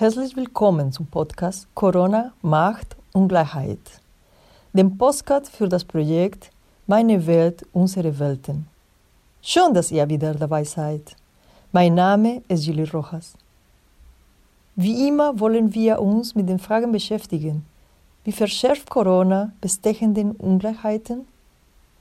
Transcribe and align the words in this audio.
Herzlich 0.00 0.34
willkommen 0.34 0.90
zum 0.92 1.04
Podcast 1.04 1.68
Corona, 1.74 2.32
Macht, 2.40 2.96
Ungleichheit. 3.12 4.00
Dem 4.72 4.96
Postcard 4.96 5.46
für 5.46 5.68
das 5.68 5.84
Projekt 5.84 6.50
Meine 6.86 7.26
Welt, 7.26 7.66
unsere 7.74 8.18
Welten. 8.18 8.66
Schön, 9.42 9.74
dass 9.74 9.92
ihr 9.92 10.08
wieder 10.08 10.32
dabei 10.32 10.64
seid. 10.64 11.14
Mein 11.70 11.96
Name 11.96 12.40
ist 12.48 12.64
Julie 12.64 12.90
Rojas. 12.90 13.34
Wie 14.74 15.06
immer 15.06 15.38
wollen 15.38 15.74
wir 15.74 16.00
uns 16.00 16.34
mit 16.34 16.48
den 16.48 16.58
Fragen 16.58 16.92
beschäftigen. 16.92 17.66
Wie 18.24 18.32
verschärft 18.32 18.88
Corona 18.88 19.52
bestechende 19.60 20.32
Ungleichheiten? 20.38 21.28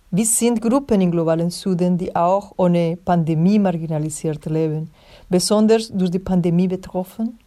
Wie 0.09 0.23
sind 0.23 0.61
Gruppen 0.61 1.01
im 1.01 1.11
globalen 1.11 1.49
Süden, 1.49 1.97
die 1.97 2.15
auch 2.15 2.53
ohne 2.55 2.95
Pandemie 2.95 3.59
marginalisiert 3.59 4.45
leben, 4.45 4.89
besonders 5.27 5.89
durch 5.89 6.11
die 6.11 6.19
Pandemie 6.19 6.69
betroffen? 6.69 7.37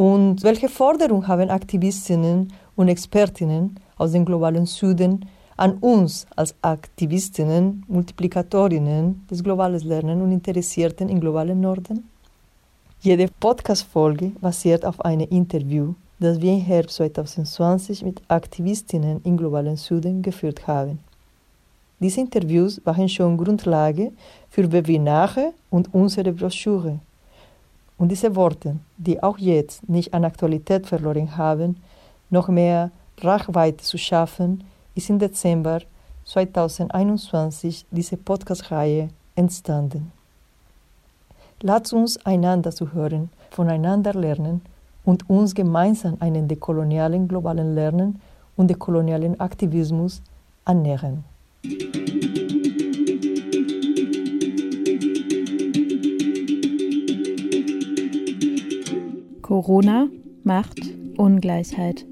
Und 0.00 0.42
welche 0.44 0.70
Forderungen 0.70 1.28
haben 1.28 1.50
Aktivistinnen 1.50 2.50
und 2.74 2.88
Expertinnen 2.88 3.78
aus 3.98 4.12
dem 4.12 4.24
globalen 4.24 4.64
Süden 4.64 5.26
an 5.58 5.74
uns 5.74 6.26
als 6.36 6.54
Aktivistinnen, 6.62 7.84
Multiplikatorinnen 7.86 9.26
des 9.30 9.44
globalen 9.44 9.78
Lernens 9.80 10.22
und 10.22 10.32
Interessierten 10.32 11.10
im 11.10 11.20
globalen 11.20 11.60
Norden? 11.60 12.08
Jede 13.02 13.28
Podcast-Folge 13.28 14.32
basiert 14.40 14.86
auf 14.86 14.98
einem 15.04 15.28
Interview, 15.28 15.92
das 16.18 16.40
wir 16.40 16.54
im 16.54 16.62
Herbst 16.62 16.96
2020 16.96 18.02
mit 18.02 18.22
Aktivistinnen 18.28 19.20
im 19.24 19.36
globalen 19.36 19.76
Süden 19.76 20.22
geführt 20.22 20.66
haben. 20.66 20.98
Diese 21.98 22.22
Interviews 22.22 22.80
waren 22.86 23.10
schon 23.10 23.36
Grundlage 23.36 24.12
für 24.48 24.72
Webinare 24.72 25.52
und 25.68 25.92
unsere 25.92 26.32
Broschüre. 26.32 27.00
Und 28.00 28.08
diese 28.08 28.34
Worte, 28.34 28.76
die 28.96 29.22
auch 29.22 29.36
jetzt 29.36 29.86
nicht 29.86 30.14
an 30.14 30.24
Aktualität 30.24 30.86
verloren 30.86 31.36
haben, 31.36 31.76
noch 32.30 32.48
mehr 32.48 32.90
Reichweite 33.20 33.84
zu 33.84 33.98
schaffen, 33.98 34.64
ist 34.94 35.10
im 35.10 35.18
Dezember 35.18 35.82
2021 36.24 37.84
diese 37.90 38.16
Podcast-Reihe 38.16 39.10
entstanden. 39.36 40.12
Lasst 41.60 41.92
uns 41.92 42.16
einander 42.24 42.72
zu 42.72 42.94
hören, 42.94 43.28
voneinander 43.50 44.14
lernen 44.14 44.62
und 45.04 45.28
uns 45.28 45.54
gemeinsam 45.54 46.16
einen 46.20 46.48
dekolonialen 46.48 47.28
globalen 47.28 47.74
Lernen 47.74 48.18
und 48.56 48.68
dekolonialen 48.70 49.38
Aktivismus 49.38 50.22
annähern. 50.64 51.22
Corona 59.50 60.06
macht 60.44 60.78
Ungleichheit. 61.16 62.06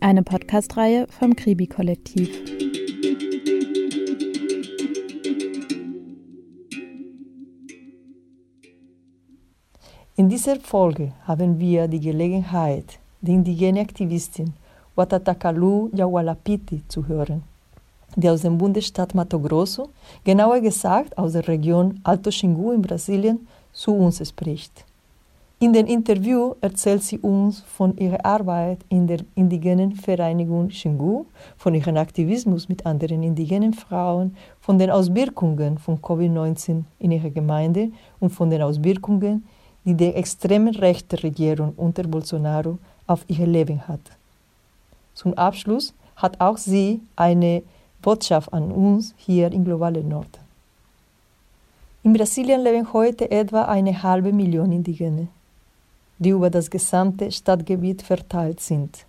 Eine 0.00 0.24
Podcast-Reihe 0.24 1.06
vom 1.08 1.36
Kribi-Kollektiv. 1.36 2.28
In 10.16 10.28
dieser 10.28 10.56
Folge 10.56 11.12
haben 11.22 11.60
wir 11.60 11.86
die 11.86 12.00
Gelegenheit, 12.00 12.98
die 13.20 13.34
indigene 13.34 13.82
Aktivistin 13.82 14.54
Watatakalu 14.96 15.90
Yawalapiti 15.94 16.82
zu 16.88 17.06
hören, 17.06 17.44
die 18.16 18.28
aus 18.28 18.42
dem 18.42 18.58
Bundesstaat 18.58 19.14
Mato 19.14 19.38
Grosso, 19.38 19.88
genauer 20.24 20.60
gesagt 20.60 21.16
aus 21.16 21.32
der 21.32 21.46
Region 21.48 22.00
Alto 22.02 22.30
Xingu 22.30 22.72
in 22.72 22.82
Brasilien, 22.82 23.46
zu 23.72 23.94
uns 23.94 24.26
spricht. 24.26 24.84
In 25.62 25.74
dem 25.74 25.86
Interview 25.86 26.54
erzählt 26.62 27.02
sie 27.02 27.18
uns 27.18 27.60
von 27.60 27.94
ihrer 27.98 28.24
Arbeit 28.24 28.78
in 28.88 29.06
der 29.06 29.20
indigenen 29.34 29.92
Vereinigung 29.94 30.68
Xingu, 30.68 31.26
von 31.58 31.74
ihrem 31.74 31.98
Aktivismus 31.98 32.70
mit 32.70 32.86
anderen 32.86 33.22
indigenen 33.22 33.74
Frauen, 33.74 34.34
von 34.62 34.78
den 34.78 34.90
Auswirkungen 34.90 35.76
von 35.76 36.00
Covid-19 36.00 36.84
in 36.98 37.12
ihrer 37.12 37.28
Gemeinde 37.28 37.90
und 38.20 38.30
von 38.30 38.48
den 38.48 38.62
Auswirkungen, 38.62 39.44
die 39.84 39.92
die 39.92 40.14
extreme 40.14 40.78
rechte 40.80 41.22
Regierung 41.22 41.74
unter 41.76 42.04
Bolsonaro 42.04 42.78
auf 43.06 43.24
ihr 43.28 43.46
Leben 43.46 43.86
hat. 43.86 44.00
Zum 45.12 45.34
Abschluss 45.34 45.92
hat 46.16 46.40
auch 46.40 46.56
sie 46.56 47.02
eine 47.16 47.62
Botschaft 48.02 48.52
an 48.52 48.70
uns 48.72 49.14
hier 49.16 49.52
im 49.52 49.64
globalen 49.64 50.08
Norden. 50.08 50.40
In 52.02 52.14
Brasilien 52.14 52.62
leben 52.62 52.92
heute 52.92 53.30
etwa 53.30 53.64
eine 53.64 54.02
halbe 54.02 54.32
Million 54.32 54.72
Indigene, 54.72 55.28
die 56.18 56.30
über 56.30 56.48
das 56.48 56.70
gesamte 56.70 57.30
Stadtgebiet 57.30 58.02
verteilt 58.02 58.60
sind. 58.60 59.04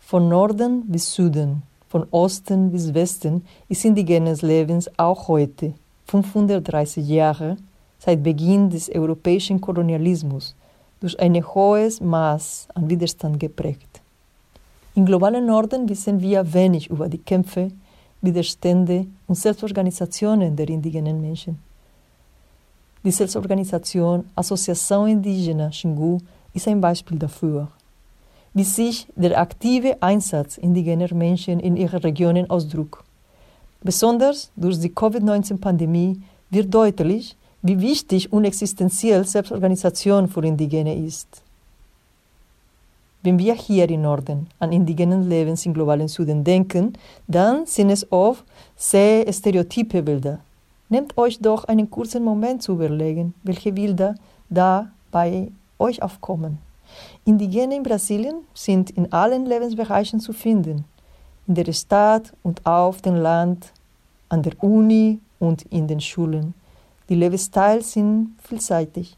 Von 0.00 0.28
Norden 0.28 0.82
bis 0.86 1.14
Süden, 1.14 1.62
von 1.88 2.06
Osten 2.10 2.72
bis 2.72 2.92
Westen 2.94 3.44
ist 3.68 3.84
indigenes 3.84 4.42
Leben 4.42 4.84
auch 4.96 5.28
heute, 5.28 5.74
530 6.06 7.06
Jahre 7.06 7.56
seit 7.98 8.22
Beginn 8.22 8.68
des 8.70 8.90
europäischen 8.90 9.60
Kolonialismus, 9.60 10.56
durch 11.00 11.18
ein 11.20 11.36
hohes 11.44 12.00
Maß 12.00 12.68
an 12.74 12.90
Widerstand 12.90 13.38
geprägt. 13.38 14.00
Im 14.94 15.06
globalen 15.06 15.46
Norden 15.46 15.88
wissen 15.88 16.20
wir 16.20 16.52
wenig 16.52 16.90
über 16.90 17.08
die 17.08 17.18
Kämpfe, 17.18 17.70
Widerstände 18.22 19.06
und 19.26 19.34
Selbstorganisationen 19.34 20.56
der 20.56 20.68
indigenen 20.68 21.20
Menschen. 21.20 21.58
Die 23.04 23.10
Selbstorganisation 23.10 24.24
Associação 24.36 25.08
Indígena 25.08 25.70
Xingu 25.70 26.18
ist 26.54 26.68
ein 26.68 26.80
Beispiel 26.80 27.18
dafür, 27.18 27.68
wie 28.54 28.62
sich 28.62 29.08
der 29.16 29.40
aktive 29.40 30.00
Einsatz 30.00 30.56
indigener 30.56 31.12
Menschen 31.12 31.58
in 31.58 31.76
ihren 31.76 32.00
Regionen 32.00 32.48
ausdrückt. 32.48 33.02
Besonders 33.82 34.52
durch 34.54 34.78
die 34.78 34.94
Covid-19-Pandemie 34.94 36.22
wird 36.50 36.72
deutlich, 36.72 37.36
wie 37.62 37.80
wichtig 37.80 38.32
und 38.32 38.44
existenziell 38.44 39.26
Selbstorganisation 39.26 40.28
für 40.28 40.44
Indigene 40.44 40.94
ist. 40.94 41.41
Wenn 43.24 43.38
wir 43.38 43.54
hier 43.54 43.88
im 43.88 44.02
Norden 44.02 44.48
an 44.58 44.72
indigenen 44.72 45.28
Lebens 45.28 45.64
im 45.64 45.74
globalen 45.74 46.08
Süden 46.08 46.42
denken, 46.42 46.94
dann 47.28 47.66
sind 47.66 47.90
es 47.90 48.10
oft 48.10 48.44
sehr 48.74 49.32
stereotype 49.32 50.02
Bilder. 50.02 50.40
Nehmt 50.88 51.16
euch 51.16 51.38
doch 51.38 51.64
einen 51.64 51.88
kurzen 51.88 52.24
Moment 52.24 52.64
zu 52.64 52.72
überlegen, 52.72 53.32
welche 53.44 53.72
Bilder 53.72 54.16
da 54.50 54.90
bei 55.12 55.52
euch 55.78 56.02
aufkommen. 56.02 56.58
Indigene 57.24 57.76
in 57.76 57.84
Brasilien 57.84 58.38
sind 58.54 58.90
in 58.90 59.12
allen 59.12 59.46
Lebensbereichen 59.46 60.18
zu 60.18 60.32
finden. 60.32 60.84
In 61.46 61.54
der 61.54 61.72
Stadt 61.72 62.32
und 62.42 62.66
auf 62.66 63.02
dem 63.02 63.14
Land, 63.14 63.72
an 64.28 64.42
der 64.42 64.60
Uni 64.62 65.20
und 65.38 65.62
in 65.70 65.86
den 65.86 66.00
Schulen. 66.00 66.54
Die 67.08 67.14
Lebensstyles 67.14 67.92
sind 67.92 68.36
vielseitig. 68.42 69.16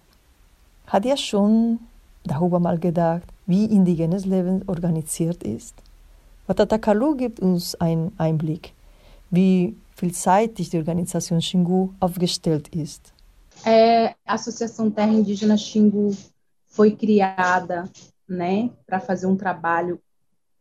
Hat 0.88 1.06
ihr 1.06 1.16
schon 1.16 1.78
darüber 2.24 2.60
mal 2.60 2.78
gedacht, 2.78 3.33
wie 3.46 3.66
indigenes 3.66 4.24
Leben 4.24 4.62
organisiert 4.66 5.42
ist? 5.42 5.74
Watatakalu 6.46 7.16
gibt 7.16 7.40
uns 7.40 7.74
einen 7.76 8.12
Einblick, 8.18 8.72
wie 9.30 9.76
vielseitig 9.96 10.70
die 10.70 10.78
Organisation 10.78 11.38
Xingu 11.38 11.90
aufgestellt 12.00 12.68
ist. 12.68 13.12
É, 13.64 14.14
a 14.26 14.34
Associação 14.34 14.90
Terra 14.90 15.12
Indígena 15.12 15.56
Xingu 15.56 16.14
foi 16.66 16.90
criada 16.90 17.88
né, 18.28 18.70
para 18.86 19.00
fazer 19.00 19.26
um 19.26 19.36
trabalho 19.36 19.98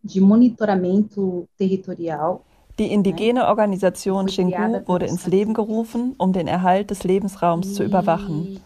de 0.04 0.22
monitoramento 0.22 1.48
territorial 1.58 2.42
die 2.80 2.92
indigene 2.92 3.46
Organisation 3.48 4.26
Xingu 4.26 4.82
wurde 4.88 5.06
ins 5.06 5.28
Leben 5.28 5.54
gerufen, 5.54 6.16
um 6.18 6.34
den 6.34 6.48
Erhalt 6.48 6.90
des 6.90 7.04
Lebensraums 7.04 7.76
zu 7.76 7.84
überwachen. 7.84 8.60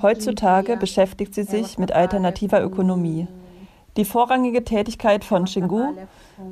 Heutzutage 0.00 0.78
beschäftigt 0.78 1.34
sie 1.34 1.42
sich 1.42 1.76
mit 1.76 1.92
alternativer 1.92 2.62
Ökonomie. 2.62 3.28
Die 3.96 4.04
vorrangige 4.04 4.64
Tätigkeit 4.64 5.24
von 5.24 5.44
Xingu 5.44 5.94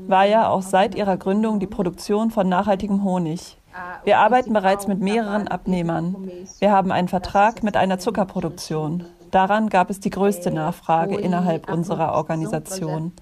war 0.06 0.24
ja 0.24 0.48
auch 0.48 0.62
seit 0.62 0.94
ihrer 0.94 1.16
Gründung 1.16 1.60
die 1.60 1.66
Produktion 1.66 2.30
von 2.30 2.48
nachhaltigem 2.48 3.04
Honig. 3.04 3.58
Wir 4.04 4.18
arbeiten 4.18 4.52
bereits 4.52 4.88
mit 4.88 5.00
mehreren 5.00 5.48
Abnehmern. 5.48 6.30
Wir 6.58 6.72
haben 6.72 6.90
einen 6.90 7.08
Vertrag 7.08 7.62
mit 7.62 7.76
einer 7.76 7.98
Zuckerproduktion. 7.98 9.04
Daran 9.30 9.68
gab 9.68 9.90
es 9.90 10.00
die 10.00 10.10
größte 10.10 10.50
Nachfrage 10.50 11.16
innerhalb 11.16 11.70
unserer 11.70 12.14
Organisation. 12.14 13.12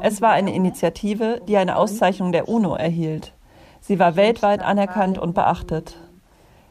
Es 0.00 0.22
war 0.22 0.30
eine 0.30 0.54
Initiative, 0.54 1.42
die 1.46 1.56
eine 1.56 1.76
Auszeichnung 1.76 2.32
der 2.32 2.48
UNO 2.48 2.74
erhielt. 2.74 3.34
Sie 3.80 3.98
war 3.98 4.16
weltweit 4.16 4.62
anerkannt 4.62 5.18
und 5.18 5.34
beachtet. 5.34 5.96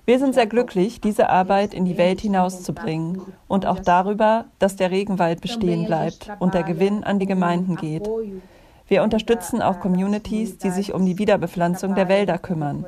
Wir 0.08 0.20
sind 0.20 0.36
sehr 0.36 0.48
glücklich, 0.48 1.02
diese 1.02 1.30
Arbeit 1.30 1.74
in 1.74 1.84
die 1.84 1.98
Welt 1.98 2.22
hinauszubringen 2.22 3.22
und 3.50 3.66
auch 3.66 3.82
darüber, 3.82 4.46
dass 4.58 4.78
der 4.78 4.90
Regenwald 4.90 5.42
bestehen 5.42 5.86
bleibt 5.86 6.32
und 6.40 6.54
der 6.54 6.64
Gewinn 6.64 7.04
an 7.04 7.20
die 7.20 7.26
Gemeinden 7.26 7.76
geht. 7.76 8.10
Wir 8.88 9.04
unterstützen 9.04 9.62
auch 9.62 9.82
Communities, 9.82 10.60
die 10.60 10.70
sich 10.70 10.94
um 10.94 11.06
die 11.06 11.20
Wiederbepflanzung 11.20 11.94
der 11.94 12.08
Wälder 12.08 12.38
kümmern. 12.38 12.86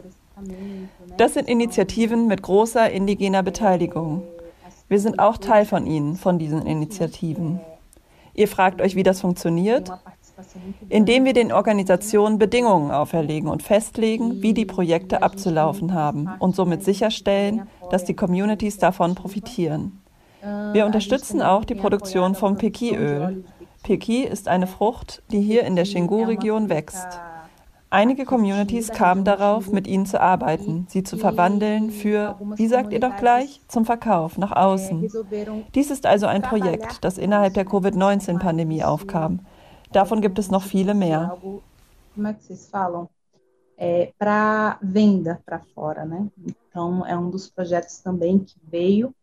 Das 1.18 1.33
sind 1.33 1.50
Initiativen 1.50 2.27
mit 2.27 2.42
großer 2.42 2.89
indigener 2.89 3.44
Beteiligung. 3.44 4.24
Wir 4.88 5.01
sind 5.01 5.19
auch 5.19 5.36
Teil 5.36 5.66
von 5.66 5.86
ihnen, 5.86 6.16
von 6.16 6.39
diesen 6.39 6.66
Initiativen. 6.66 7.60
Ihr 8.33 8.48
fragt 8.48 8.81
euch, 8.81 8.95
wie 8.95 9.04
das 9.04 9.19
funktioniert? 9.19 9.92
Indem 10.90 11.26
wir 11.26 11.34
den 11.34 11.52
Organisationen 11.52 12.38
Bedingungen 12.38 12.92
auferlegen 12.92 13.50
und 13.50 13.64
festlegen, 13.64 14.42
wie 14.42 14.54
die 14.54 14.66
Projekte 14.66 15.22
abzulaufen 15.22 15.94
haben 15.94 16.30
und 16.40 16.56
somit 16.56 16.84
sicherstellen, 16.84 17.68
dass 17.92 18.06
die 18.06 18.16
Communities 18.16 18.78
davon 18.78 19.16
profitieren. 19.16 20.02
Wir 20.72 20.86
unterstützen 20.86 21.42
auch 21.42 21.66
die 21.66 21.76
Produktion 21.76 22.36
von 22.36 22.58
Pekiöl. 22.58 23.44
Peki 23.84 24.24
ist 24.24 24.48
eine 24.48 24.68
Frucht, 24.68 25.22
die 25.32 25.42
hier 25.42 25.64
in 25.64 25.76
der 25.76 25.86
Xingu-Region 25.86 26.70
wächst. 26.70 27.20
Einige 27.92 28.24
Communities 28.24 28.92
kamen 28.92 29.24
darauf, 29.24 29.72
mit 29.72 29.88
ihnen 29.88 30.06
zu 30.06 30.22
arbeiten, 30.22 30.86
sie 30.90 31.02
zu 31.02 31.18
verwandeln 31.18 31.90
für, 31.90 32.36
wie 32.56 32.68
sagt 32.68 32.94
ihr 32.94 33.00
doch 33.00 33.16
gleich, 33.16 33.62
zum 33.68 33.84
Verkauf 33.84 34.38
nach 34.38 34.52
außen. 34.52 35.10
Dies 35.74 35.90
ist 35.90 36.06
also 36.06 36.28
ein 36.28 36.44
Projekt, 36.44 37.04
das 37.04 37.18
innerhalb 37.18 37.56
der 37.56 37.66
Covid-19-Pandemie 37.66 38.84
aufkam. 38.84 39.40
Davon 39.92 40.22
gibt 40.22 40.40
es 40.40 40.50
noch 40.50 40.64
viele 40.64 40.94
mehr. 40.94 41.38
para 44.18 44.78
venda 44.82 45.40
para 45.46 45.62
fora, 45.74 46.04
né? 46.04 46.28
Então 46.46 47.06
é 47.06 47.18
um 47.18 47.30
dos 47.30 47.50
projetos 47.50 48.00
também 48.00 48.40
que 48.40 48.56
veio. 48.70 49.14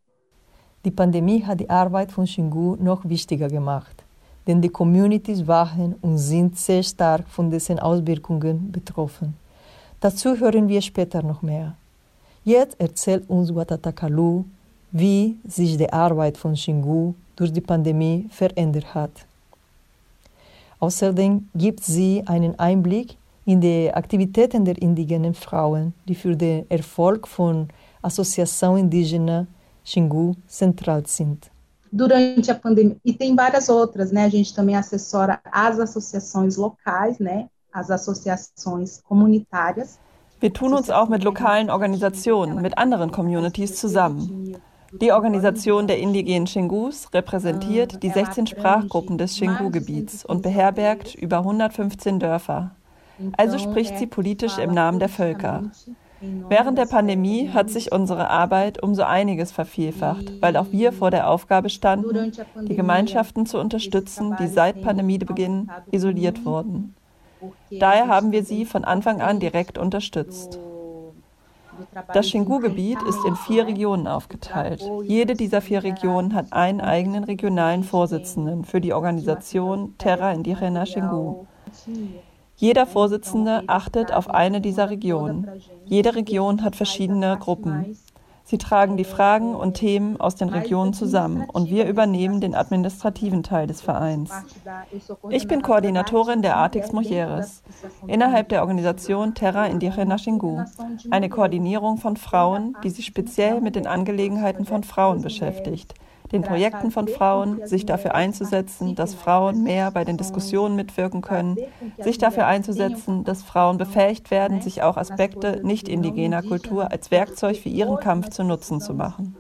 Die 0.83 0.91
Pandemie 0.91 1.43
hat 1.45 1.59
die 1.59 1.69
Arbeit 1.69 2.11
von 2.11 2.25
Xingu 2.25 2.77
noch 2.81 3.05
wichtiger 3.05 3.49
gemacht 3.49 4.07
denn 4.47 4.61
die 4.63 4.69
Communities 4.69 5.47
waren 5.47 5.97
und 6.03 6.19
sind 6.19 6.57
sehr 6.57 6.83
stark 6.83 7.29
von 7.29 7.51
diesen 7.51 7.79
Auswirkungen 7.79 8.71
betroffen. 8.71 9.35
Dazu 10.01 10.37
hören 10.37 10.69
wir 10.69 10.81
später 10.83 11.23
noch 11.23 11.43
mehr. 11.43 11.75
Jetzt 12.45 12.79
erzählt 12.81 13.29
uns 13.29 13.53
Watatakalu, 13.55 14.45
wie 14.93 15.37
sich 15.47 15.77
die 15.77 15.93
Arbeit 15.93 16.37
von 16.37 16.55
Xingu 16.55 17.15
durch 17.35 17.53
die 17.53 17.61
Pandemie 17.61 18.29
verändert 18.31 18.95
hat. 18.95 19.11
Außerdem 20.81 21.49
gibt 21.55 21.84
sie 21.84 22.23
einen 22.26 22.58
Einblick 22.58 23.17
in 23.44 23.61
die 23.61 23.93
Aktivitäten 23.93 24.64
der 24.64 24.81
indigenen 24.81 25.34
Frauen, 25.34 25.94
die 26.08 26.14
für 26.14 26.37
den 26.37 26.69
Erfolg 26.70 27.28
von 27.28 27.69
Associação 28.02 28.76
Indígena 28.76 29.46
Xingu 29.84 30.34
zentral 30.49 31.06
sind. 31.06 31.50
durante 31.93 32.50
a 32.50 32.55
pandemia. 32.55 32.96
E 33.05 33.12
tem 33.12 33.34
várias 33.34 33.69
outras, 33.69 34.12
né? 34.12 34.25
A 34.25 34.28
gente 34.28 34.55
também 34.55 34.76
assessora 34.76 35.40
as 35.50 35.78
associações 35.78 36.56
locais, 36.56 37.19
né? 37.19 37.49
As 37.72 37.90
associações 37.90 39.00
comunitárias. 39.02 39.99
Wir 40.40 40.52
tun 40.52 40.75
uns 40.75 40.90
auch 40.90 41.08
mit 41.08 41.25
lokalen 41.25 41.70
Organisationen, 41.70 42.61
mit 42.61 42.76
anderen 42.76 43.11
Communities 43.11 43.76
zusammen. 43.76 44.56
Die 44.93 45.12
Organisation 45.12 45.87
der 45.87 45.99
indigenen 45.99 46.44
Xingus 46.44 47.12
repräsentiert 47.12 48.03
die 48.03 48.11
16 48.11 48.47
Sprachgruppen 48.47 49.19
des 49.19 49.35
Xingu-Gebiets 49.35 50.25
und 50.25 50.43
beherbergt 50.43 51.15
über 51.15 51.38
115 51.38 52.21
Dörfer. 52.21 52.71
Also 53.37 53.59
spricht 53.59 53.99
sie 53.99 54.06
politisch 54.06 54.59
im 54.59 54.73
Namen 54.73 54.99
der 54.99 55.09
Völker. 55.09 55.65
Während 56.21 56.79
der 56.79 56.87
Pandemie 56.87 57.50
hat 57.50 57.69
sich 57.69 57.93
unsere 57.93 58.31
Arbeit 58.31 58.83
um 58.83 58.94
so 58.94 59.03
einiges 59.03 59.53
vervielfacht, 59.53 60.41
weil 60.41 60.56
auch 60.56 60.69
wir 60.71 60.93
vor 60.93 61.11
der 61.11 61.29
Aufgabe 61.29 61.69
standen, 61.69 62.32
die 62.62 62.77
Gemeinschaften 62.77 63.44
zu 63.44 63.59
unterstützen, 63.59 64.35
die 64.41 64.47
seit 64.47 64.82
Pandemiebeginn 64.82 65.71
isoliert 65.91 66.44
wurden. 66.44 66.94
Daher 67.71 68.09
haben 68.09 68.32
wir 68.32 68.44
sie 68.44 68.65
von 68.65 68.85
Anfang 68.85 69.21
an 69.21 69.41
direkt 69.41 69.77
unterstützt. 69.77 70.59
Das 72.12 72.26
Xingu-Gebiet 72.26 73.02
ist 73.02 73.25
in 73.26 73.37
vier 73.37 73.67
Regionen 73.67 74.06
aufgeteilt. 74.06 74.82
Jede 75.05 75.34
dieser 75.34 75.61
vier 75.61 75.82
Regionen 75.82 76.34
hat 76.34 76.52
einen 76.52 76.81
eigenen 76.81 77.25
regionalen 77.25 77.84
Vorsitzenden 77.84 78.64
für 78.64 78.81
die 78.81 78.93
Organisation 78.93 79.94
Terra 79.99 80.32
Indigena 80.32 80.84
Xingu. 80.84 81.46
Jeder 82.56 82.87
Vorsitzende 82.87 83.64
achtet 83.67 84.12
auf 84.12 84.31
eine 84.31 84.61
dieser 84.61 84.88
Regionen. 84.88 85.46
Jede 85.84 86.14
Region 86.14 86.62
hat 86.62 86.75
verschiedene 86.75 87.37
Gruppen. 87.38 87.99
Sie 88.48 88.58
tragen 88.58 88.96
die 88.96 89.02
Fragen 89.02 89.56
und 89.56 89.75
Themen 89.75 90.20
aus 90.20 90.37
den 90.37 90.48
Regionen 90.48 90.93
zusammen 90.93 91.48
und 91.52 91.69
wir 91.69 91.88
übernehmen 91.88 92.40
den 92.40 92.54
administrativen 92.54 93.43
Teil 93.43 93.66
des 93.66 93.81
Vereins. 93.81 94.31
Ich 95.31 95.48
bin 95.48 95.62
Koordinatorin 95.62 96.43
der 96.43 96.56
Artix 96.56 96.93
Mujeres 96.93 97.64
innerhalb 98.06 98.48
der 98.48 98.60
Organisation 98.60 99.34
Terra 99.34 99.66
Indigena 99.66 100.14
Xingu, 100.14 100.62
eine 101.10 101.28
Koordinierung 101.28 101.98
von 101.98 102.16
Frauen, 102.16 102.76
die 102.84 102.90
sich 102.90 103.06
speziell 103.06 103.60
mit 103.60 103.75
den 103.75 103.88
Angelegenheiten 103.88 104.64
von 104.64 104.84
Frauen 104.84 105.22
beschäftigt 105.22 105.94
den 106.32 106.43
Projekten 106.43 106.90
von 106.90 107.08
Frauen, 107.08 107.67
sich 107.67 107.87
dafür 107.87 108.14
einzusetzen, 108.14 108.94
dass 108.94 109.14
Frauen 109.14 109.62
mehr 109.62 109.90
bei 109.90 110.05
den 110.05 110.17
Diskussionen 110.17 110.76
mitwirken 110.76 111.23
können, 111.23 111.56
sich 111.99 112.19
dafür 112.19 112.46
einzusetzen, 112.46 113.25
dass 113.25 113.43
Frauen 113.43 113.78
befähigt 113.78 114.31
werden, 114.31 114.61
sich 114.61 114.82
auch 114.82 114.96
Aspekte 114.96 115.61
nicht 115.64 115.88
indigener 115.88 116.43
Kultur 116.43 116.90
als 116.90 117.11
Werkzeug 117.11 117.56
für 117.56 117.69
ihren 117.69 117.99
Kampf 117.99 118.31
zu 118.31 118.44
Nutzen 118.44 118.81
zu 118.81 118.94
machen. 118.94 119.37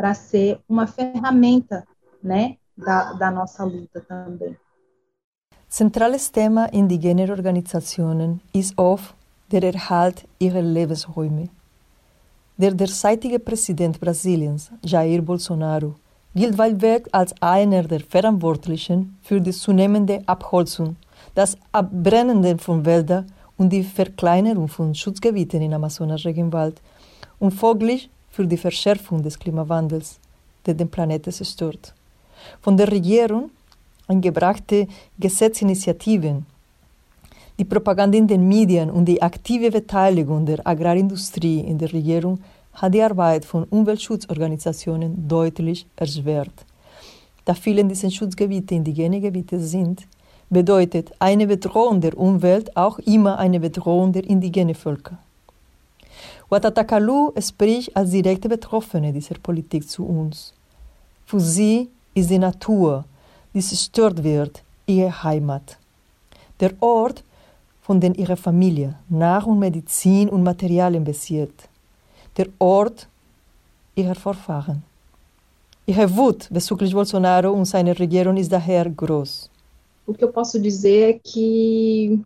Para 0.00 0.14
ser 0.14 0.60
uma 0.66 0.86
ferramenta, 0.86 1.84
né, 2.22 2.56
da, 2.74 3.12
da 3.12 3.30
nossa 3.30 3.64
luta 3.64 4.00
também. 4.00 4.56
Zentrales 5.68 6.32
Thema 6.32 6.72
indigener 6.72 7.30
Organisationen 7.30 8.40
ist 8.54 8.78
oft 8.78 9.14
der 9.52 9.62
Erhalt 9.62 10.26
ihrer 10.38 10.62
Lebensräume. 10.62 11.50
Der 12.60 12.74
derzeitige 12.74 13.38
Präsident 13.38 13.98
Brasiliens, 13.98 14.70
Jair 14.84 15.22
Bolsonaro, 15.22 15.94
gilt 16.34 16.58
weltweit 16.58 17.08
als 17.14 17.32
einer 17.40 17.84
der 17.84 18.00
Verantwortlichen 18.00 19.16
für 19.22 19.40
die 19.40 19.52
zunehmende 19.52 20.20
Abholzung, 20.26 20.96
das 21.34 21.56
Abbrennen 21.72 22.58
von 22.58 22.84
Wäldern 22.84 23.32
und 23.56 23.70
die 23.70 23.82
Verkleinerung 23.82 24.68
von 24.68 24.94
Schutzgebieten 24.94 25.62
im 25.62 25.72
Amazonas-Regenwald 25.72 26.82
und 27.38 27.52
folglich 27.52 28.10
für 28.28 28.46
die 28.46 28.58
Verschärfung 28.58 29.22
des 29.22 29.38
Klimawandels, 29.38 30.20
der 30.66 30.74
den 30.74 30.90
Planeten 30.90 31.32
zerstört. 31.32 31.94
Von 32.60 32.76
der 32.76 32.92
Regierung 32.92 33.48
eingebrachte 34.06 34.86
Gesetzinitiativen 35.18 36.44
die 37.60 37.66
Propaganda 37.66 38.16
in 38.16 38.26
den 38.26 38.48
Medien 38.48 38.90
und 38.90 39.04
die 39.04 39.20
aktive 39.20 39.70
Beteiligung 39.70 40.46
der 40.46 40.66
Agrarindustrie 40.66 41.60
in 41.60 41.76
der 41.76 41.92
Regierung 41.92 42.40
hat 42.72 42.94
die 42.94 43.02
Arbeit 43.02 43.44
von 43.44 43.64
Umweltschutzorganisationen 43.64 45.28
deutlich 45.28 45.86
erschwert. 45.94 46.64
Da 47.44 47.52
viele 47.52 47.82
in 47.82 47.90
diesen 47.90 48.10
Schutzgebieten 48.10 48.78
indigene 48.78 49.20
Gebiete 49.20 49.60
sind, 49.60 50.06
bedeutet 50.48 51.12
eine 51.18 51.46
Bedrohung 51.46 52.00
der 52.00 52.16
Umwelt 52.16 52.74
auch 52.78 52.98
immer 53.00 53.38
eine 53.38 53.60
Bedrohung 53.60 54.10
der 54.14 54.24
indigenen 54.24 54.74
Völker. 54.74 55.18
Watatakalu 56.48 57.32
spricht 57.38 57.94
als 57.94 58.10
direkte 58.10 58.48
Betroffene 58.48 59.12
dieser 59.12 59.34
Politik 59.34 59.86
zu 59.86 60.06
uns. 60.06 60.54
Für 61.26 61.40
sie 61.40 61.90
ist 62.14 62.30
die 62.30 62.38
Natur, 62.38 63.04
die 63.52 63.60
zerstört 63.60 64.24
wird, 64.24 64.62
ihre 64.86 65.22
Heimat. 65.22 65.76
Der 66.58 66.72
Ort, 66.80 67.22
von 67.90 68.14
ihre 68.14 68.36
Familie 68.36 68.94
Nahrung, 69.08 69.58
Medizin 69.58 70.28
und 70.28 70.44
Materialien 70.44 71.02
bezieht. 71.02 71.68
Der 72.36 72.46
Ort 72.60 73.08
ihrer 73.96 74.14
Vorfahren. 74.14 74.84
Ihre 75.86 76.08
Wut 76.16 76.48
bezüglich 76.50 76.92
Bolsonaro 76.92 77.50
und 77.50 77.64
seiner 77.64 77.98
Regierung 77.98 78.36
ist 78.36 78.52
daher 78.52 78.88
groß. 78.88 79.50
O 80.06 80.12
que 80.14 80.24
eu 80.24 80.30
posso 80.30 80.60
dizer 80.60 81.02
é 81.10 81.18
que 81.18 82.22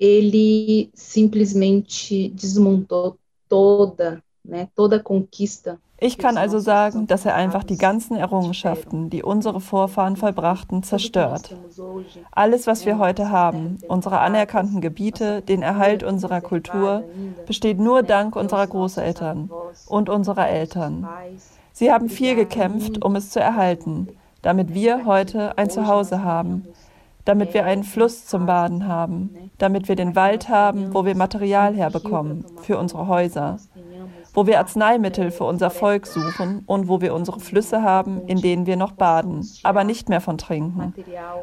ele 0.00 0.90
simplesmente 0.92 2.28
desmontou 2.30 3.16
toda, 3.48 4.20
conquista 5.02 5.78
ich 5.98 6.18
kann 6.18 6.36
also 6.36 6.58
sagen, 6.58 7.06
dass 7.06 7.24
er 7.24 7.34
einfach 7.34 7.64
die 7.64 7.78
ganzen 7.78 8.16
Errungenschaften, 8.16 9.08
die 9.08 9.22
unsere 9.22 9.60
Vorfahren 9.60 10.16
vollbrachten, 10.16 10.82
zerstört. 10.82 11.56
Alles, 12.32 12.66
was 12.66 12.84
wir 12.84 12.98
heute 12.98 13.30
haben, 13.30 13.78
unsere 13.88 14.18
anerkannten 14.18 14.82
Gebiete, 14.82 15.40
den 15.40 15.62
Erhalt 15.62 16.02
unserer 16.02 16.42
Kultur, 16.42 17.04
besteht 17.46 17.78
nur 17.78 18.02
dank 18.02 18.36
unserer 18.36 18.66
Großeltern 18.66 19.50
und 19.86 20.10
unserer 20.10 20.48
Eltern. 20.48 21.08
Sie 21.72 21.90
haben 21.90 22.10
viel 22.10 22.34
gekämpft, 22.34 23.02
um 23.02 23.16
es 23.16 23.30
zu 23.30 23.40
erhalten, 23.40 24.08
damit 24.42 24.74
wir 24.74 25.06
heute 25.06 25.56
ein 25.56 25.70
Zuhause 25.70 26.22
haben, 26.22 26.66
damit 27.24 27.54
wir 27.54 27.64
einen 27.64 27.84
Fluss 27.84 28.26
zum 28.26 28.44
Baden 28.44 28.86
haben, 28.86 29.50
damit 29.56 29.88
wir 29.88 29.96
den 29.96 30.14
Wald 30.14 30.50
haben, 30.50 30.92
wo 30.92 31.06
wir 31.06 31.16
Material 31.16 31.74
herbekommen 31.74 32.44
für 32.60 32.78
unsere 32.78 33.08
Häuser 33.08 33.58
wo 34.36 34.46
wir 34.46 34.58
Arzneimittel 34.58 35.30
für 35.30 35.44
unser 35.44 35.70
Volk 35.70 36.06
suchen 36.06 36.62
und 36.66 36.88
wo 36.88 37.00
wir 37.00 37.14
unsere 37.14 37.40
Flüsse 37.40 37.82
haben, 37.82 38.20
in 38.26 38.40
denen 38.40 38.66
wir 38.66 38.76
noch 38.76 38.92
baden, 38.92 39.48
aber 39.62 39.82
nicht 39.82 40.08
mehr 40.08 40.20
von 40.20 40.38
trinken, 40.38 40.94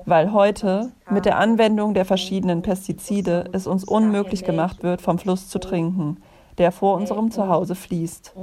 weil 0.05 0.31
heute 0.31 0.91
mit 1.09 1.25
der 1.25 1.39
Anwendung 1.39 1.95
der 1.95 2.05
verschiedenen 2.05 2.61
Pestizide 2.61 3.49
es 3.51 3.67
uns 3.67 3.83
unmöglich 3.83 4.45
gemacht 4.45 4.83
wird, 4.83 5.01
vom 5.01 5.17
Fluss 5.19 5.49
zu 5.49 5.59
trinken 5.59 6.17
der 6.59 6.71
vor 6.71 6.95
unserem 6.97 7.31
Zuhause 7.31 7.73
fließt. 7.73 8.33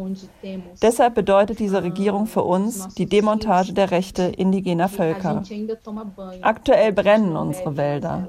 Deshalb 0.82 1.14
bedeutet 1.14 1.60
diese 1.60 1.84
Regierung 1.84 2.26
für 2.26 2.42
uns 2.42 2.88
die 2.94 3.06
Demontage 3.06 3.72
der 3.72 3.92
Rechte 3.92 4.24
indigener 4.24 4.88
Völker. 4.88 5.44
Aktuell 6.42 6.92
brennen 6.92 7.36
unsere 7.36 7.76
Wälder. 7.76 8.28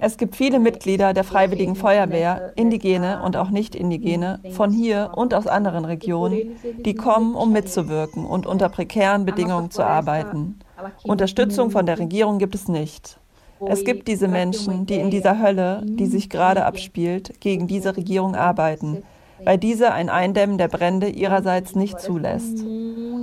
Es 0.00 0.16
gibt 0.16 0.36
viele 0.36 0.58
Mitglieder 0.58 1.12
der 1.12 1.24
Freiwilligen 1.24 1.76
Feuerwehr, 1.76 2.52
Indigene 2.56 3.22
und 3.22 3.36
auch 3.36 3.50
Nicht-Indigene, 3.50 4.40
von 4.50 4.70
hier 4.70 5.12
und 5.14 5.34
aus 5.34 5.46
anderen 5.46 5.84
Regionen, 5.84 6.56
die 6.84 6.94
kommen, 6.94 7.34
um 7.34 7.52
mitzuwirken 7.52 8.24
und 8.24 8.46
unter 8.46 8.68
prekären 8.68 9.24
Bedingungen 9.24 9.70
zu 9.70 9.84
arbeiten. 9.84 10.58
Unterstützung 11.02 11.70
von 11.70 11.86
der 11.86 11.98
Regierung 11.98 12.38
gibt 12.38 12.54
es 12.54 12.68
nicht. 12.68 13.18
Es 13.66 13.84
gibt 13.84 14.08
diese 14.08 14.28
Menschen, 14.28 14.86
die 14.86 14.96
in 14.96 15.10
dieser 15.10 15.40
Hölle, 15.40 15.82
die 15.84 16.06
sich 16.06 16.28
gerade 16.28 16.64
abspielt, 16.64 17.40
gegen 17.40 17.66
diese 17.66 17.96
Regierung 17.96 18.34
arbeiten, 18.34 19.02
weil 19.42 19.58
diese 19.58 19.92
ein 19.92 20.08
Eindämmen 20.08 20.58
der 20.58 20.68
Brände 20.68 21.08
ihrerseits 21.08 21.74
nicht 21.74 22.00
zulässt. 22.00 22.64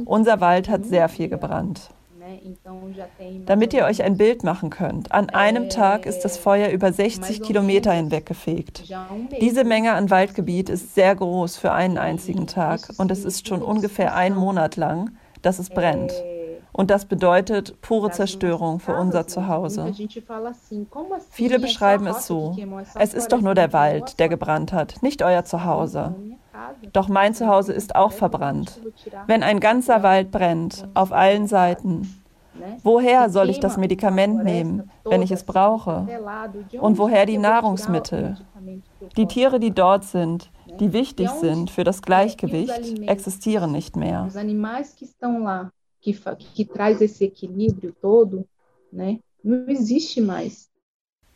Unser 0.06 0.42
Wald 0.42 0.70
hat 0.70 0.86
sehr 0.86 1.10
viel 1.10 1.30
gebrannt. 1.30 1.90
Damit 3.46 3.74
ihr 3.74 3.86
euch 3.86 4.04
ein 4.04 4.18
Bild 4.18 4.44
machen 4.44 4.70
könnt, 4.70 5.12
an 5.12 5.30
einem 5.30 5.70
Tag 5.70 6.06
ist 6.06 6.22
das 6.22 6.38
Feuer 6.38 6.70
über 6.70 6.92
60 6.92 7.42
Kilometer 7.42 7.92
hinweggefegt. 7.92 8.84
Diese 9.40 9.64
Menge 9.64 9.94
an 9.94 10.10
Waldgebiet 10.10 10.70
ist 10.70 10.96
sehr 10.96 11.16
groß 11.16 11.58
für 11.58 11.72
einen 11.72 11.98
einzigen 11.98 12.48
Tag. 12.48 12.82
und 12.98 13.12
es 13.12 13.26
ist 13.26 13.48
schon 13.48 13.62
ungefähr 13.62 14.16
einen 14.16 14.36
Monat 14.36 14.76
lang, 14.76 15.12
dass 15.42 15.60
es 15.60 15.70
brennt. 15.70 16.14
Und 16.74 16.90
das 16.90 17.06
bedeutet 17.06 17.82
pure 17.82 18.12
Zerstörung 18.12 18.80
für 18.80 18.96
unser 18.96 19.28
Zuhause. 19.28 19.94
Viele 21.30 21.60
beschreiben 21.60 22.08
es 22.08 22.28
so, 22.28 22.56
es 22.96 23.14
ist 23.14 23.32
doch 23.34 23.42
nur 23.42 23.56
der 23.56 23.74
Wald, 23.74 24.20
der 24.20 24.30
gebrannt 24.30 24.72
hat, 24.72 25.04
nicht 25.04 25.22
euer 25.22 25.44
Zuhause. 25.44 26.16
Doch 26.94 27.08
mein 27.08 27.34
Zuhause 27.34 27.74
ist 27.74 27.96
auch 27.96 28.12
verbrannt. 28.12 28.80
Wenn 29.28 29.44
ein 29.44 29.60
ganzer 29.60 30.04
Wald 30.04 30.32
brennt, 30.32 30.88
auf 30.94 31.12
allen 31.12 31.48
Seiten, 31.48 32.21
Woher 32.84 33.30
soll 33.30 33.50
ich 33.50 33.60
das 33.60 33.78
Medikament 33.78 34.44
nehmen, 34.44 34.92
wenn 35.06 35.22
ich 35.22 35.32
es 35.32 35.44
brauche? 35.44 36.08
Und 36.80 36.98
woher 36.98 37.26
die 37.26 37.38
Nahrungsmittel? 37.38 38.38
Die 39.18 39.26
Tiere, 39.26 39.60
die 39.60 39.72
dort 39.72 40.04
sind, 40.04 40.50
die 40.80 40.94
wichtig 40.94 41.30
sind 41.30 41.70
für 41.70 41.84
das 41.84 42.02
Gleichgewicht, 42.02 43.00
existieren 43.08 43.72
nicht 43.72 43.96
mehr. 43.96 44.28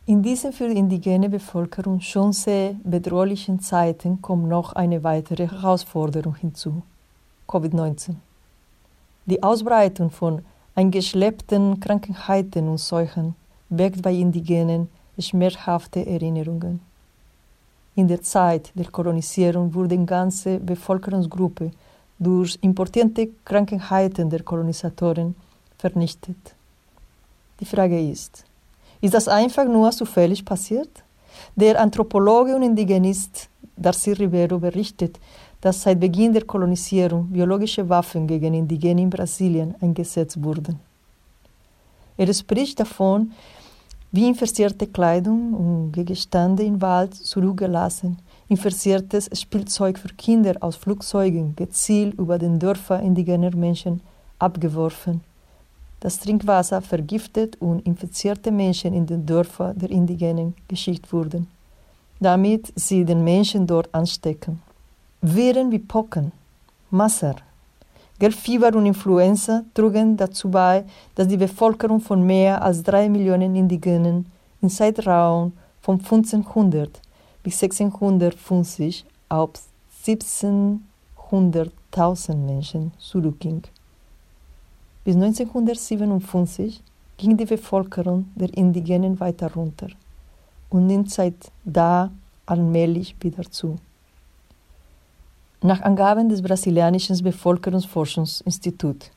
In 0.08 0.22
diesen 0.22 0.52
für 0.52 0.68
die 0.68 0.78
indigene 0.78 1.28
Bevölkerung 1.28 2.00
schon 2.00 2.32
sehr 2.32 2.76
bedrohlichen 2.84 3.58
Zeiten 3.58 4.22
kommt 4.22 4.48
noch 4.48 4.72
eine 4.74 5.02
weitere 5.02 5.48
Herausforderung 5.48 6.36
hinzu: 6.36 6.82
Covid-19. 7.48 8.14
Die 9.24 9.42
Ausbreitung 9.42 10.10
von 10.10 10.42
eingeschleppten 10.76 11.80
Krankheiten 11.80 12.68
und 12.68 12.78
Seuchen 12.78 13.34
weckt 13.70 14.02
bei 14.02 14.12
Indigenen 14.12 14.88
schmerzhafte 15.18 16.06
Erinnerungen. 16.06 16.80
In 17.94 18.06
der 18.06 18.20
Zeit 18.20 18.72
der 18.74 18.90
Kolonisierung 18.90 19.72
wurden 19.72 20.04
ganze 20.04 20.60
Bevölkerungsgruppen 20.60 21.72
durch 22.18 22.58
importierte 22.60 23.28
Krankheiten 23.44 24.28
der 24.28 24.42
Kolonisatoren 24.42 25.34
vernichtet. 25.78 26.36
Die 27.58 27.64
Frage 27.64 27.98
ist, 27.98 28.44
ist 29.00 29.14
das 29.14 29.28
einfach 29.28 29.64
nur 29.64 29.90
zufällig 29.92 30.44
passiert? 30.44 31.02
Der 31.54 31.80
Anthropologe 31.80 32.54
und 32.54 32.62
Indigenist 32.62 33.48
Darcy 33.76 34.12
Ribeiro 34.12 34.58
berichtet, 34.58 35.18
dass 35.60 35.82
seit 35.82 35.98
Beginn 35.98 36.32
der 36.32 36.44
Kolonisierung 36.44 37.26
biologische 37.28 37.88
Waffen 37.88 38.26
gegen 38.26 38.54
Indigene 38.54 39.02
in 39.02 39.10
Brasilien 39.10 39.74
eingesetzt 39.80 40.42
wurden. 40.42 40.78
Er 42.16 42.32
spricht 42.32 42.80
davon, 42.80 43.32
wie 44.12 44.28
infizierte 44.28 44.86
Kleidung 44.86 45.52
und 45.52 45.92
Gegenstände 45.92 46.62
im 46.62 46.80
Wald 46.80 47.14
zurückgelassen 47.14 48.18
infirziertes 48.48 49.28
Spielzeug 49.32 49.98
für 49.98 50.08
Kinder 50.08 50.54
aus 50.60 50.76
Flugzeugen 50.76 51.56
gezielt 51.56 52.14
über 52.14 52.38
den 52.38 52.58
Dörfer 52.58 53.00
indigener 53.00 53.54
Menschen 53.54 54.00
abgeworfen. 54.38 55.20
Das 56.00 56.20
Trinkwasser 56.20 56.80
vergiftet 56.82 57.56
und 57.60 57.84
infizierte 57.86 58.52
Menschen 58.52 58.94
in 58.94 59.06
den 59.06 59.26
Dörfern 59.26 59.76
der 59.76 59.90
Indigenen 59.90 60.54
geschickt 60.68 61.12
wurden, 61.12 61.48
damit 62.20 62.72
sie 62.76 63.04
den 63.04 63.24
Menschen 63.24 63.66
dort 63.66 63.92
anstecken. 63.92 64.62
Viren 65.22 65.72
wie 65.72 65.78
Pocken, 65.78 66.32
Masser, 66.90 67.36
Gelbfieber 68.18 68.74
und 68.74 68.86
Influenza 68.86 69.62
trugen 69.74 70.16
dazu 70.16 70.50
bei, 70.50 70.86
dass 71.14 71.28
die 71.28 71.36
Bevölkerung 71.36 72.00
von 72.00 72.24
mehr 72.24 72.62
als 72.62 72.82
drei 72.82 73.10
Millionen 73.10 73.54
Indigenen 73.54 74.24
im 74.62 74.70
Zeitraum 74.70 75.52
von 75.82 75.98
1500 75.98 77.02
bis 77.42 77.62
1650 77.62 79.04
auf 79.28 79.50
1700.000 80.06 82.36
Menschen 82.36 82.92
zurückging. 82.98 83.64
Bis 85.04 85.14
1957 85.14 86.82
ging 87.18 87.36
die 87.36 87.44
Bevölkerung 87.44 88.30
der 88.34 88.56
Indigenen 88.56 89.20
weiter 89.20 89.52
runter 89.52 89.88
und 90.70 90.86
nimmt 90.86 91.10
seit 91.10 91.52
da 91.64 92.10
allmählich 92.46 93.14
wieder 93.20 93.42
zu. 93.50 93.76
Nach 95.62 95.80
Angaben 95.80 96.28
des 96.28 96.42
brasilianischen 96.42 97.16
Bevölkerungsforschungsinstituts 97.22 99.10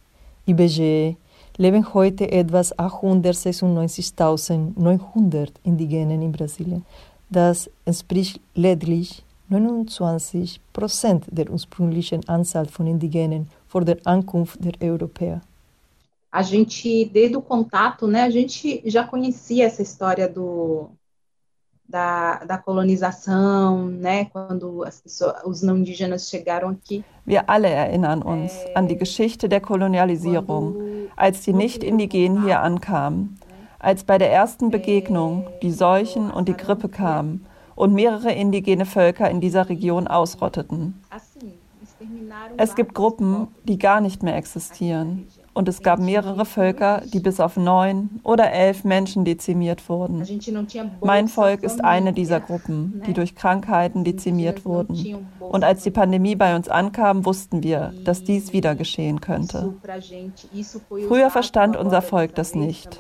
IBGE 0.48 1.18
leben 1.58 1.94
heute 1.94 2.32
etwas 2.32 2.74
896.900 2.78 5.50
Indigenen 5.64 6.22
in 6.22 6.32
Brasilien, 6.32 6.86
das 7.30 7.70
entspricht 7.84 8.40
lediglich 8.56 9.26
29 9.50 10.62
Prozent 10.72 11.26
der 11.30 11.52
ursprünglichen 11.52 12.26
Anzahl 12.30 12.68
von 12.68 12.88
Indigenen 12.88 13.50
vor 13.68 13.84
der 13.84 13.98
Ankunft 14.06 14.64
der 14.64 14.76
Europäer. 14.82 15.42
A 16.32 16.44
gente, 16.44 17.10
desde 17.12 17.38
o 17.38 17.42
contato, 17.42 18.08
né, 18.08 18.22
a 18.22 18.30
gente 18.30 18.82
já 18.86 19.04
conhecia 19.04 19.66
essa 19.66 19.82
história 19.82 20.30
do, 20.30 20.92
da, 21.90 22.44
da 22.46 22.58
colonização, 22.58 23.88
né, 23.88 24.26
quando 24.26 24.84
as 24.84 25.02
pessoas, 25.02 25.36
os 25.44 25.62
não 25.64 25.78
indígenas 25.78 26.30
chegaram 26.30 26.70
aqui. 26.70 27.04
Wir 27.26 27.44
alle 27.48 27.68
erinnern 27.68 28.22
uns 28.24 28.52
an 28.76 28.88
die 28.88 28.96
Geschichte 28.96 29.50
der 29.50 29.62
Kolonialisierung, 29.62 30.76
als 31.16 31.42
die 31.42 31.54
Nicht-Indigenen 31.54 32.44
hier 32.44 32.62
ankamen 32.62 33.40
als 33.80 34.04
bei 34.04 34.18
der 34.18 34.32
ersten 34.32 34.70
Begegnung 34.70 35.48
die 35.62 35.72
Seuchen 35.72 36.30
und 36.30 36.50
die 36.50 36.58
Grippe 36.58 36.90
kamen 36.90 37.46
und 37.76 37.94
mehrere 37.94 38.34
indigene 38.34 38.86
Völker 38.86 39.30
in 39.30 39.40
dieser 39.40 39.70
Region 39.70 40.08
ausrotteten. 40.08 41.02
Es 42.58 42.76
gibt 42.76 42.94
Gruppen, 42.94 43.48
die 43.64 43.78
gar 43.78 44.02
nicht 44.02 44.22
mehr 44.22 44.36
existieren 44.36 45.28
und 45.60 45.68
es 45.68 45.84
gab 45.84 46.00
mehrere 46.00 46.46
Völker, 46.46 47.02
die 47.14 47.20
bis 47.20 47.42
auf 47.42 47.58
neun 47.58 48.22
oder 48.24 48.50
elf 48.50 48.86
Menschen 48.86 49.26
dezimiert 49.26 49.90
wurden. 49.90 50.24
Mein 51.02 51.28
Volk 51.28 51.64
ist 51.64 51.84
eine 51.84 52.14
dieser 52.14 52.40
Gruppen, 52.40 53.04
die 53.06 53.12
durch 53.12 53.36
Krankheiten 53.36 54.06
dezimiert 54.06 54.64
wurden. 54.64 55.28
Und 55.42 55.66
als 55.66 55.84
die 55.84 55.92
Pandemie 55.92 56.38
bei 56.38 56.56
uns 56.56 56.70
ankam, 56.70 57.26
wussten 57.26 57.62
wir, 57.62 57.94
dass 58.06 58.24
dies 58.24 58.54
wieder 58.54 58.74
geschehen 58.74 59.20
könnte. 59.20 59.74
Früher 61.10 61.30
verstand 61.30 61.76
unser 61.76 62.02
Volk 62.02 62.36
das 62.36 62.56
nicht. 62.56 62.98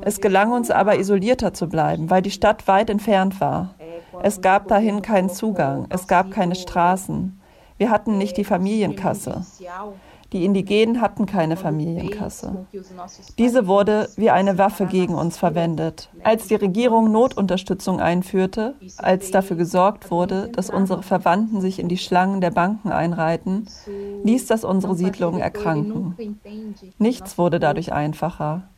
Es 0.00 0.20
gelang 0.20 0.50
uns 0.50 0.72
aber 0.72 0.98
isolierter 0.98 1.54
zu 1.54 1.68
bleiben, 1.68 2.10
weil 2.10 2.22
die 2.22 2.32
Stadt 2.32 2.66
weit 2.66 2.90
entfernt 2.90 3.40
war. 3.40 3.76
Es 4.20 4.40
gab 4.40 4.66
dahin 4.66 5.00
keinen 5.00 5.30
Zugang, 5.30 5.86
es 5.90 6.08
gab 6.08 6.32
keine 6.32 6.56
Straßen. 6.56 7.40
Wir 7.78 7.90
hatten 7.90 8.18
nicht 8.18 8.36
die 8.36 8.44
Familienkasse. 8.44 9.46
Die 10.32 10.44
Indigenen 10.44 11.00
hatten 11.00 11.26
keine 11.26 11.56
Familienkasse. 11.56 12.66
Diese 13.38 13.66
wurde 13.66 14.08
wie 14.16 14.30
eine 14.30 14.58
Waffe 14.58 14.86
gegen 14.86 15.14
uns 15.14 15.36
verwendet. 15.36 16.08
Als 16.22 16.46
die 16.46 16.54
Regierung 16.54 17.10
Notunterstützung 17.10 18.00
einführte, 18.00 18.74
als 18.96 19.32
dafür 19.32 19.56
gesorgt 19.56 20.10
wurde, 20.10 20.48
dass 20.48 20.70
unsere 20.70 21.02
Verwandten 21.02 21.60
sich 21.60 21.80
in 21.80 21.88
die 21.88 21.98
Schlangen 21.98 22.40
der 22.40 22.52
Banken 22.52 22.92
einreihten, 22.92 23.66
ließ 24.22 24.46
das 24.46 24.64
unsere 24.64 24.94
Siedlungen 24.94 25.40
erkranken. 25.40 26.38
Nichts 26.98 27.36
wurde 27.36 27.58
dadurch 27.58 27.92
einfacher. 27.92 28.68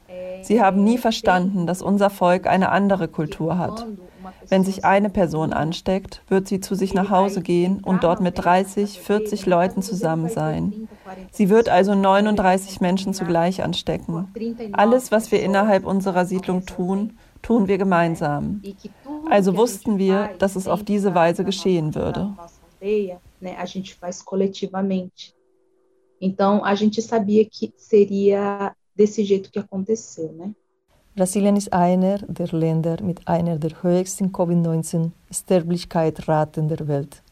Sie 0.42 0.60
haben 0.62 0.82
nie 0.84 0.98
verstanden, 0.98 1.66
dass 1.66 1.82
unser 1.82 2.10
Volk 2.10 2.46
eine 2.46 2.70
andere 2.70 3.08
Kultur 3.08 3.58
hat. 3.58 3.86
Wenn 4.48 4.64
sich 4.64 4.84
eine 4.84 5.10
Person 5.10 5.52
ansteckt, 5.52 6.22
wird 6.28 6.48
sie 6.48 6.60
zu 6.60 6.74
sich 6.74 6.94
nach 6.94 7.10
Hause 7.10 7.42
gehen 7.42 7.80
und 7.82 8.04
dort 8.04 8.20
mit 8.20 8.38
30, 8.38 9.00
40 9.00 9.46
Leuten 9.46 9.82
zusammen 9.82 10.28
sein. 10.28 10.88
Sie 11.30 11.48
wird 11.48 11.68
also 11.68 11.94
39 11.94 12.80
Menschen 12.80 13.14
zugleich 13.14 13.62
anstecken. 13.62 14.28
Alles, 14.72 15.10
was 15.10 15.32
wir 15.32 15.42
innerhalb 15.42 15.86
unserer 15.86 16.24
Siedlung 16.26 16.66
tun, 16.66 17.18
tun 17.42 17.68
wir 17.68 17.78
gemeinsam. 17.78 18.62
Also 19.30 19.56
wussten 19.56 19.98
wir, 19.98 20.30
dass 20.38 20.56
es 20.56 20.68
auf 20.68 20.82
diese 20.82 21.14
Weise 21.14 21.44
geschehen 21.44 21.94
würde. 21.94 22.34
Então 26.24 26.64
a 26.64 26.72
gente 26.76 27.02
sabia 27.02 27.44
que 27.44 27.74
seria 27.76 28.76
desse 28.94 29.22
jeito 29.22 29.50
que 29.50 29.58
aconteceu, 29.58 30.30
né? 30.30 30.54
Brasilien 31.14 31.56
ist 31.56 31.70
einer 31.74 32.16
der 32.20 32.48
Länder 32.52 32.96
mit 33.02 33.28
einer 33.28 33.58
der 33.58 33.82
höchsten 33.82 34.32
Covid-19-Sterblichkeitsraten 34.32 36.68
der 36.68 36.88
Welt. 36.88 37.22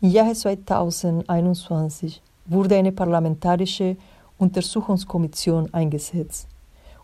Im 0.00 0.10
Jahr 0.10 0.34
2021 0.34 2.20
wurde 2.46 2.76
eine 2.76 2.90
parlamentarische 2.90 3.96
Untersuchungskommission 4.38 5.72
eingesetzt, 5.72 6.48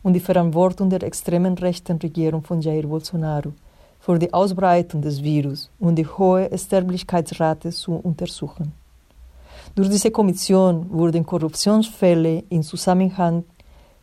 um 0.02 0.12
die 0.12 0.18
Verantwortung 0.18 0.90
der 0.90 1.04
extremen 1.04 1.56
rechten 1.56 1.98
Regierung 1.98 2.42
von 2.42 2.60
Jair 2.60 2.88
Bolsonaro 2.88 3.52
für 4.00 4.18
die 4.18 4.34
Ausbreitung 4.34 5.02
des 5.02 5.22
Virus 5.22 5.70
und 5.78 5.94
die 5.94 6.06
hohe 6.06 6.50
Sterblichkeitsrate 6.52 7.70
zu 7.70 7.94
untersuchen. 7.94 8.72
Durch 9.76 9.88
diese 9.88 10.10
Kommission 10.10 10.90
wurden 10.90 11.24
Korruptionsfälle 11.24 12.42
in 12.48 12.64
Zusammenhang 12.64 13.44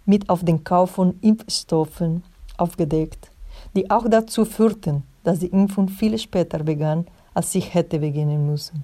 mit 0.06 0.30
auf 0.30 0.44
den 0.44 0.64
Kauf 0.64 0.92
von 0.92 1.18
Impfstoffen 1.22 2.24
aufgedeckt, 2.58 3.32
die 3.76 3.90
auch 3.90 4.08
dazu 4.10 4.46
führten, 4.46 5.04
dass 5.24 5.40
die 5.40 5.48
Impfung 5.48 5.88
viel 5.90 6.18
später 6.18 6.60
begann, 6.64 7.06
als 7.34 7.52
sie 7.52 7.60
hätte 7.60 8.00
beginnen 8.00 8.50
müssen. 8.50 8.84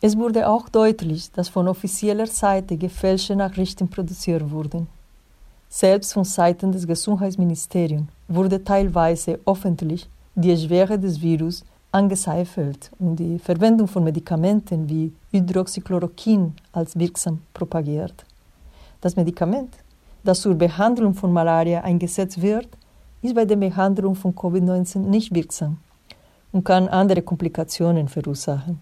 Es 0.00 0.16
wurde 0.18 0.48
auch 0.48 0.68
deutlich, 0.68 1.30
dass 1.32 1.48
von 1.48 1.68
offizieller 1.68 2.26
Seite 2.26 2.76
gefälschte 2.76 3.34
Nachrichten 3.36 3.88
produziert 3.88 4.50
wurden. 4.50 4.86
Selbst 5.68 6.12
von 6.12 6.24
Seiten 6.24 6.72
des 6.72 6.86
Gesundheitsministeriums 6.86 8.08
wurde 8.28 8.62
teilweise 8.62 9.40
öffentlich 9.46 10.08
die 10.34 10.56
Schwere 10.56 10.98
des 10.98 11.20
Virus 11.20 11.64
angezweifelt 11.90 12.90
und 12.98 13.16
die 13.16 13.38
Verwendung 13.38 13.86
von 13.86 14.04
Medikamenten 14.04 14.88
wie 14.88 15.12
Hydroxychloroquin 15.30 16.52
als 16.72 16.98
wirksam 16.98 17.40
propagiert. 17.54 18.24
Das 19.00 19.16
Medikament 19.16 19.70
das 20.24 20.40
zur 20.40 20.54
Behandlung 20.54 21.14
von 21.14 21.32
Malaria 21.32 21.82
eingesetzt 21.82 22.40
wird, 22.40 22.68
ist 23.22 23.34
bei 23.34 23.44
der 23.44 23.56
Behandlung 23.56 24.14
von 24.14 24.34
Covid-19 24.34 24.98
nicht 24.98 25.34
wirksam 25.34 25.78
und 26.52 26.64
kann 26.64 26.88
andere 26.88 27.22
Komplikationen 27.22 28.08
verursachen. 28.08 28.80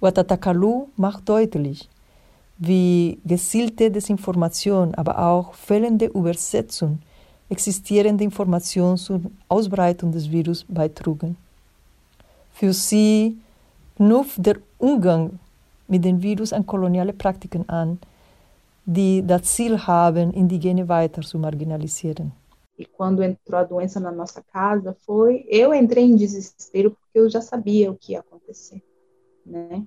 Watatakalu 0.00 0.88
macht 0.96 1.28
deutlich, 1.28 1.88
wie 2.58 3.18
gezielte 3.24 3.90
Desinformation, 3.90 4.94
aber 4.94 5.18
auch 5.18 5.54
fehlende 5.54 6.06
Übersetzung 6.06 6.98
existierende 7.48 8.24
Informationen 8.24 8.96
zur 8.96 9.20
Ausbreitung 9.48 10.12
des 10.12 10.30
Virus 10.30 10.64
beitrugen. 10.68 11.36
Für 12.52 12.72
sie 12.72 13.36
knüpft 13.96 14.44
der 14.44 14.56
Umgang 14.78 15.38
mit 15.88 16.04
dem 16.04 16.22
Virus 16.22 16.52
an 16.52 16.66
koloniale 16.66 17.12
Praktiken 17.12 17.68
an, 17.68 17.98
die 18.84 19.22
das 19.22 19.42
Ziel 19.42 19.78
haben, 19.86 20.32
Indigene 20.32 20.88
weiter 20.88 21.22
zu 21.22 21.38
marginalisieren. 21.38 22.32
E 22.76 22.84
quando 22.84 23.22
entrou 23.22 23.60
a 23.60 23.64
doença 23.64 24.00
na 24.00 24.10
nossa 24.10 24.42
casa, 24.42 24.96
foi 25.06 25.44
eu 25.48 25.72
entrei 25.72 26.04
em 26.04 26.16
desespero 26.16 26.90
porque 26.90 27.18
eu 27.18 27.30
já 27.30 27.40
sabia 27.40 27.90
o 27.90 27.96
que 27.96 28.12
ia 28.12 28.20
acontecer, 28.20 28.82
né? 29.46 29.84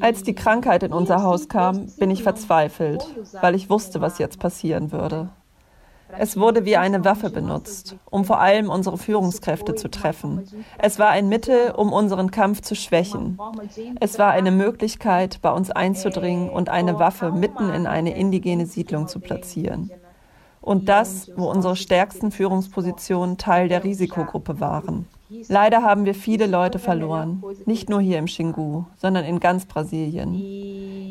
Als 0.00 0.22
die 0.22 0.34
Krankheit 0.34 0.82
in 0.82 0.92
unser 0.92 1.22
Haus 1.22 1.46
kam, 1.46 1.86
bin 1.98 2.10
ich 2.10 2.22
verzweifelt, 2.22 3.04
weil 3.42 3.54
ich 3.54 3.68
wusste, 3.68 4.00
was 4.00 4.18
jetzt 4.18 4.38
passieren 4.38 4.92
würde. 4.92 5.28
Es 6.16 6.36
wurde 6.36 6.64
wie 6.64 6.76
eine 6.76 7.04
Waffe 7.04 7.30
benutzt, 7.30 7.96
um 8.10 8.24
vor 8.24 8.40
allem 8.40 8.70
unsere 8.70 8.98
Führungskräfte 8.98 9.74
zu 9.74 9.90
treffen. 9.90 10.48
Es 10.78 10.98
war 10.98 11.10
ein 11.10 11.28
Mittel, 11.28 11.72
um 11.72 11.92
unseren 11.92 12.30
Kampf 12.30 12.62
zu 12.62 12.74
schwächen. 12.74 13.38
Es 14.00 14.18
war 14.18 14.30
eine 14.30 14.50
Möglichkeit, 14.50 15.40
bei 15.42 15.52
uns 15.52 15.70
einzudringen 15.70 16.48
und 16.48 16.68
eine 16.68 16.98
Waffe 16.98 17.32
mitten 17.32 17.70
in 17.70 17.86
eine 17.86 18.16
indigene 18.16 18.66
Siedlung 18.66 19.08
zu 19.08 19.20
platzieren. 19.20 19.90
Und 20.60 20.88
das, 20.88 21.30
wo 21.36 21.50
unsere 21.50 21.76
stärksten 21.76 22.30
Führungspositionen 22.30 23.38
Teil 23.38 23.68
der 23.68 23.84
Risikogruppe 23.84 24.60
waren. 24.60 25.06
Leider 25.48 25.82
haben 25.82 26.04
wir 26.04 26.14
viele 26.14 26.46
Leute 26.46 26.78
verloren, 26.78 27.42
nicht 27.66 27.90
nur 27.90 28.00
hier 28.00 28.18
im 28.18 28.26
Xingu, 28.26 28.84
sondern 28.96 29.24
in 29.24 29.40
ganz 29.40 29.66
Brasilien. 29.66 30.34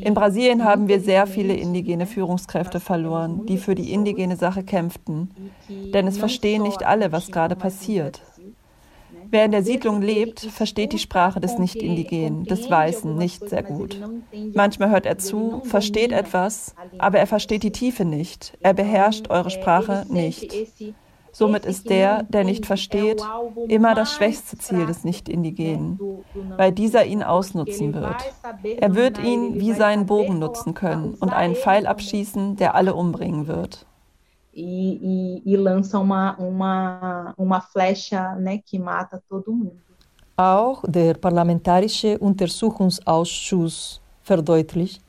In 0.00 0.14
Brasilien 0.14 0.64
haben 0.64 0.88
wir 0.88 1.00
sehr 1.00 1.26
viele 1.26 1.54
indigene 1.54 2.06
Führungskräfte 2.06 2.80
verloren, 2.80 3.46
die 3.46 3.58
für 3.58 3.74
die 3.74 3.92
indigene 3.92 4.36
Sache 4.36 4.62
kämpften, 4.62 5.30
denn 5.68 6.06
es 6.06 6.18
verstehen 6.18 6.62
nicht 6.62 6.84
alle, 6.84 7.12
was 7.12 7.30
gerade 7.30 7.56
passiert. 7.56 8.22
Wer 9.30 9.44
in 9.44 9.50
der 9.50 9.62
Siedlung 9.62 10.00
lebt, 10.00 10.40
versteht 10.40 10.92
die 10.92 10.98
Sprache 10.98 11.38
des 11.40 11.58
Nicht-Indigenen, 11.58 12.44
des 12.44 12.70
Weißen, 12.70 13.14
nicht 13.14 13.48
sehr 13.48 13.62
gut. 13.62 14.00
Manchmal 14.54 14.90
hört 14.90 15.04
er 15.04 15.18
zu, 15.18 15.60
versteht 15.64 16.12
etwas, 16.12 16.74
aber 16.98 17.18
er 17.18 17.26
versteht 17.26 17.62
die 17.62 17.72
Tiefe 17.72 18.06
nicht. 18.06 18.56
Er 18.60 18.72
beherrscht 18.72 19.28
eure 19.28 19.50
Sprache 19.50 20.06
nicht. 20.08 20.54
Somit 21.38 21.64
ist 21.66 21.88
der, 21.88 22.24
der 22.24 22.42
nicht 22.42 22.66
versteht, 22.66 23.22
immer 23.68 23.94
das 23.94 24.12
schwächste 24.12 24.58
Ziel 24.58 24.86
des 24.86 25.04
Nicht-Indigenen, 25.04 26.00
weil 26.56 26.72
dieser 26.72 27.06
ihn 27.06 27.22
ausnutzen 27.22 27.94
wird. 27.94 28.16
Er 28.64 28.96
wird 28.96 29.22
ihn 29.22 29.60
wie 29.60 29.72
seinen 29.72 30.04
Bogen 30.04 30.40
nutzen 30.40 30.74
können 30.74 31.14
und 31.14 31.32
einen 31.32 31.54
Pfeil 31.54 31.86
abschießen, 31.86 32.56
der 32.56 32.74
alle 32.74 32.92
umbringen 32.92 33.46
wird. 33.46 33.86
E, 34.52 34.62
e, 34.62 35.42
e 35.46 35.56
lança 35.56 36.00
uma, 36.00 36.36
uma, 36.38 37.34
uma 37.36 37.60
flecha 37.60 38.34
né, 38.34 38.58
que 38.58 38.76
mata 38.76 39.22
todo 39.28 39.52
mundo. 39.52 39.78
Auch 40.36 40.82
der 40.88 41.14
Parlamentarische 41.14 42.18
Untersuchungsausschuss 42.18 44.00
verdeutlicht, 44.24 45.00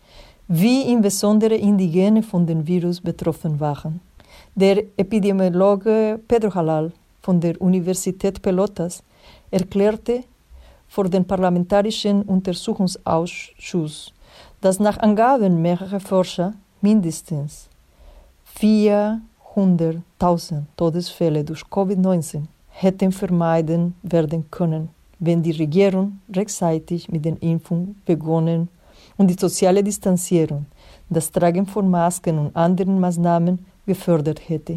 wie 0.48 0.92
insbesondere 0.92 1.56
Indigene 1.56 2.22
von 2.22 2.46
dem 2.46 2.68
Virus 2.68 3.02
betroffen 3.02 3.60
waren. 3.60 4.00
Der 4.62 4.78
Epidemiologe 4.98 6.20
Pedro 6.28 6.54
Halal 6.54 6.92
von 7.22 7.40
der 7.40 7.62
Universität 7.62 8.42
Pelotas 8.42 9.02
erklärte 9.50 10.26
vor 10.90 11.08
dem 11.08 11.24
Parlamentarischen 11.24 12.24
Untersuchungsausschuss, 12.24 14.14
dass 14.60 14.82
nach 14.82 14.98
Angaben 14.98 15.62
mehrerer 15.62 16.02
Forscher 16.02 16.54
mindestens 16.82 17.70
400.000 18.60 20.64
Todesfälle 20.76 21.46
durch 21.46 21.62
Covid-19 21.62 22.42
hätten 22.68 23.14
vermeiden 23.14 23.96
werden 24.04 24.52
können, 24.52 24.90
wenn 25.20 25.42
die 25.42 25.52
Regierung 25.52 26.20
rechtzeitig 26.36 27.08
mit 27.08 27.24
den 27.24 27.38
Impfungen 27.38 28.02
begonnen 28.06 28.68
und 29.16 29.28
die 29.28 29.40
soziale 29.40 29.82
Distanzierung, 29.82 30.66
das 31.10 31.32
Tragen 31.32 31.66
von 31.66 31.90
Masken 31.90 32.40
und 32.40 32.54
anderen 32.58 33.00
Maßnahmen 33.00 33.69
gefördert 33.92 34.40
hätte. 34.50 34.76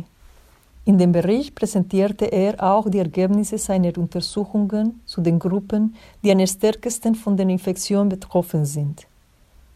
In 0.84 0.96
dem 0.98 1.12
Bericht 1.12 1.54
präsentierte 1.54 2.26
er 2.44 2.52
auch 2.72 2.86
die 2.92 3.02
Ergebnisse 3.06 3.56
seiner 3.58 3.96
Untersuchungen 4.04 4.86
zu 5.06 5.20
den 5.20 5.38
Gruppen, 5.38 5.82
die 6.22 6.32
am 6.32 6.44
stärksten 6.46 7.14
von 7.14 7.36
den 7.36 7.50
Infektionen 7.50 8.08
betroffen 8.08 8.64
sind. 8.64 8.96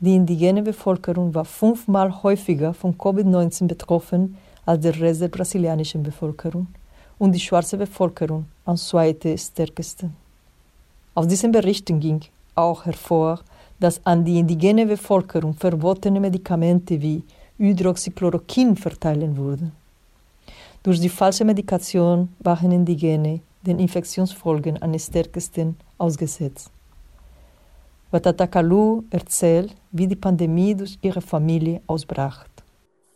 Die 0.01 0.17
indigene 0.21 0.63
Bevölkerung 0.63 1.29
war 1.37 1.45
fünfmal 1.45 2.11
häufiger 2.23 2.75
von 2.75 2.99
Covid-19 3.03 3.67
betroffen 3.75 4.23
als 4.67 4.83
der 4.83 5.01
Rest 5.01 5.21
der 5.23 5.29
brasilianischen 5.29 6.03
Bevölkerung 6.03 6.67
und 7.19 7.33
die 7.33 7.45
schwarze 7.47 7.77
Bevölkerung 7.79 8.43
am 8.65 8.77
zweiten 8.77 9.39
stärksten. 9.39 10.09
Aus 11.15 11.27
diesen 11.29 11.53
Berichten 11.53 12.01
ging 12.01 12.21
auch 12.55 12.85
hervor, 12.85 13.41
dass 13.79 14.01
an 14.05 14.25
die 14.25 14.39
indigene 14.39 14.85
Bevölkerung 14.87 15.55
verbotene 15.55 16.21
Medikamente 16.21 17.01
wie 17.01 17.23
Hydroxychloroquin 17.59 18.77
verteilen 18.77 19.37
wurde. 19.37 19.71
Durch 20.83 21.01
die 21.01 21.09
falsche 21.09 21.45
Medikation 21.45 22.29
waren 22.39 22.71
Indigene 22.71 23.41
den 23.63 23.79
Infektionsfolgen 23.79 24.81
am 24.83 24.99
stärksten 24.99 25.77
ausgesetzt. 25.99 26.71
Watatakalu 28.11 29.03
erzählt, 29.11 29.75
wie 29.91 30.07
die 30.07 30.17
Pandemie 30.17 30.75
durch 30.75 30.99
ihre 31.03 31.21
Familie 31.21 31.83
ausbrach. 31.87 32.47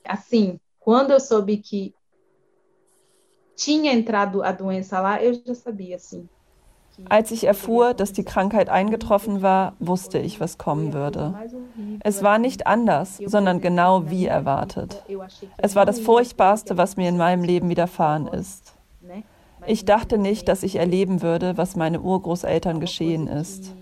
Assim, 0.05 0.59
quando 0.81 1.13
eu 1.13 1.21
soube 1.21 1.59
que 1.59 1.95
tinha 3.55 3.93
entrado 3.93 4.43
a 4.43 4.51
doença 4.51 5.01
lá, 5.01 5.23
eu 5.23 5.35
já 5.35 5.55
sabia, 5.55 5.97
assim, 5.97 6.29
Als 7.09 7.31
ich 7.31 7.45
erfuhr, 7.45 7.95
dass 7.95 8.13
die 8.13 8.25
Krankheit 8.25 8.69
eingetroffen 8.69 9.43
war, 9.43 9.75
wusste 9.79 10.19
ich, 10.19 10.41
was 10.41 10.59
kommen 10.59 10.93
würde. 10.93 11.35
Es 12.01 12.23
war 12.23 12.39
nicht 12.39 12.67
anders, 12.67 13.19
sondern 13.25 13.61
genau 13.61 14.11
wie 14.11 14.27
erwartet. 14.27 15.03
Es 15.57 15.75
war 15.77 15.87
das 15.87 16.01
Furchtbarste, 16.01 16.77
was 16.77 16.97
mir 16.97 17.09
in 17.09 17.17
meinem 17.17 17.45
Leben 17.45 17.69
widerfahren 17.69 18.27
ist. 18.27 18.75
Ich 19.67 19.85
dachte 19.85 20.19
nicht, 20.19 20.49
dass 20.49 20.63
ich 20.63 20.77
erleben 20.77 21.23
würde, 21.23 21.57
was 21.57 21.77
meine 21.77 22.01
Urgroßeltern 22.01 22.81
geschehen 22.81 23.27
ist. 23.27 23.75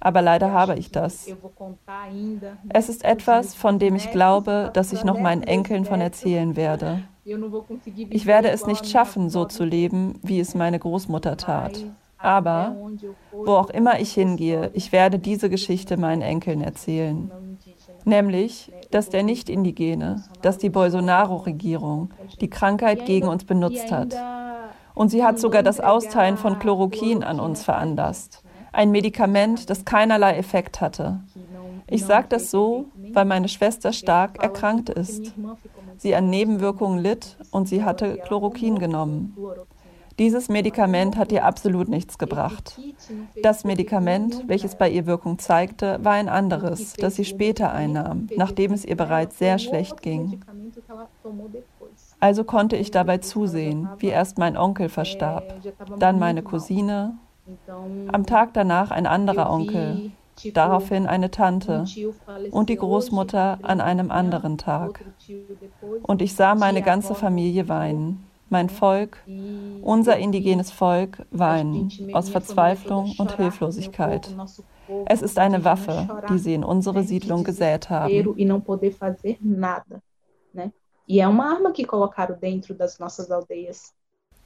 Aber 0.00 0.22
leider 0.22 0.52
habe 0.52 0.76
ich 0.76 0.92
das. 0.92 1.26
Es 2.68 2.88
ist 2.88 3.04
etwas, 3.04 3.54
von 3.54 3.78
dem 3.78 3.96
ich 3.96 4.10
glaube, 4.10 4.70
dass 4.72 4.92
ich 4.92 5.04
noch 5.04 5.18
meinen 5.18 5.42
Enkeln 5.42 5.84
von 5.84 6.00
erzählen 6.00 6.54
werde. 6.54 7.02
Ich 8.10 8.26
werde 8.26 8.50
es 8.50 8.66
nicht 8.66 8.88
schaffen, 8.88 9.30
so 9.30 9.46
zu 9.46 9.64
leben, 9.64 10.20
wie 10.22 10.38
es 10.38 10.54
meine 10.54 10.78
Großmutter 10.78 11.36
tat. 11.36 11.84
Aber 12.18 12.76
wo 13.32 13.52
auch 13.52 13.70
immer 13.70 14.00
ich 14.00 14.12
hingehe, 14.12 14.70
ich 14.74 14.92
werde 14.92 15.18
diese 15.18 15.50
Geschichte 15.50 15.96
meinen 15.96 16.22
Enkeln 16.22 16.62
erzählen. 16.62 17.30
Nämlich, 18.04 18.72
dass 18.90 19.10
der 19.10 19.22
Nicht-Indigene, 19.22 20.24
dass 20.42 20.58
die 20.58 20.70
Bolsonaro-Regierung 20.70 22.10
die 22.40 22.50
Krankheit 22.50 23.04
gegen 23.04 23.28
uns 23.28 23.44
benutzt 23.44 23.90
hat. 23.90 24.14
Und 24.94 25.10
sie 25.10 25.24
hat 25.24 25.38
sogar 25.38 25.62
das 25.62 25.80
Austeilen 25.80 26.36
von 26.36 26.58
Chloroquin 26.58 27.22
an 27.22 27.38
uns 27.40 27.62
veranlasst. 27.62 28.42
Ein 28.72 28.90
Medikament, 28.90 29.68
das 29.68 29.84
keinerlei 29.84 30.36
Effekt 30.36 30.80
hatte. 30.80 31.20
Ich 31.88 32.04
sage 32.04 32.26
das 32.28 32.50
so, 32.50 32.86
weil 33.12 33.24
meine 33.24 33.48
Schwester 33.48 33.92
stark 33.92 34.42
erkrankt 34.42 34.88
ist. 34.88 35.34
Sie 35.98 36.14
an 36.14 36.30
Nebenwirkungen 36.30 36.98
litt 36.98 37.36
und 37.50 37.68
sie 37.68 37.84
hatte 37.84 38.18
Chloroquin 38.18 38.78
genommen. 38.78 39.36
Dieses 40.18 40.48
Medikament 40.48 41.16
hat 41.16 41.30
ihr 41.30 41.44
absolut 41.44 41.88
nichts 41.88 42.16
gebracht. 42.16 42.80
Das 43.42 43.64
Medikament, 43.64 44.44
welches 44.46 44.76
bei 44.76 44.88
ihr 44.88 45.04
Wirkung 45.04 45.38
zeigte, 45.38 45.98
war 46.02 46.14
ein 46.14 46.30
anderes, 46.30 46.94
das 46.94 47.16
sie 47.16 47.26
später 47.26 47.72
einnahm, 47.72 48.28
nachdem 48.36 48.72
es 48.72 48.84
ihr 48.84 48.96
bereits 48.96 49.38
sehr 49.38 49.58
schlecht 49.58 50.00
ging. 50.00 50.40
Also 52.18 52.44
konnte 52.44 52.76
ich 52.76 52.90
dabei 52.90 53.18
zusehen, 53.18 53.88
wie 53.98 54.08
erst 54.08 54.38
mein 54.38 54.56
Onkel 54.56 54.88
verstarb, 54.88 55.54
dann 55.98 56.18
meine 56.18 56.42
Cousine, 56.42 57.18
am 58.10 58.24
Tag 58.24 58.54
danach 58.54 58.90
ein 58.90 59.06
anderer 59.06 59.50
Onkel, 59.50 60.12
daraufhin 60.54 61.06
eine 61.06 61.30
Tante 61.30 61.84
und 62.50 62.70
die 62.70 62.76
Großmutter 62.76 63.58
an 63.62 63.82
einem 63.82 64.10
anderen 64.10 64.56
Tag. 64.56 65.04
Und 66.02 66.22
ich 66.22 66.34
sah 66.34 66.54
meine 66.54 66.80
ganze 66.80 67.14
Familie 67.14 67.68
weinen 67.68 68.26
mein 68.56 68.70
Volk, 68.70 69.12
unser 69.82 70.14
indigenes 70.16 70.70
Volk 70.70 71.12
weinen 71.30 71.90
aus 72.18 72.26
Verzweiflung 72.36 73.04
und 73.20 73.30
Hilflosigkeit. 73.40 74.24
Es 75.14 75.20
ist 75.28 75.38
eine 75.46 75.58
Waffe, 75.70 75.96
die 76.30 76.38
sie 76.44 76.54
in 76.58 76.64
unsere 76.64 77.02
Siedlung 77.10 77.44
gesät 77.50 77.84
haben. 77.90 78.10
E 81.08 81.20
é 81.20 81.28
uma 81.28 81.46
arma 81.54 81.70
que 81.76 81.84
colocaram 81.84 82.36
dentro 82.48 82.74
das 82.74 82.98
nossas 82.98 83.30
aldeias. 83.30 83.78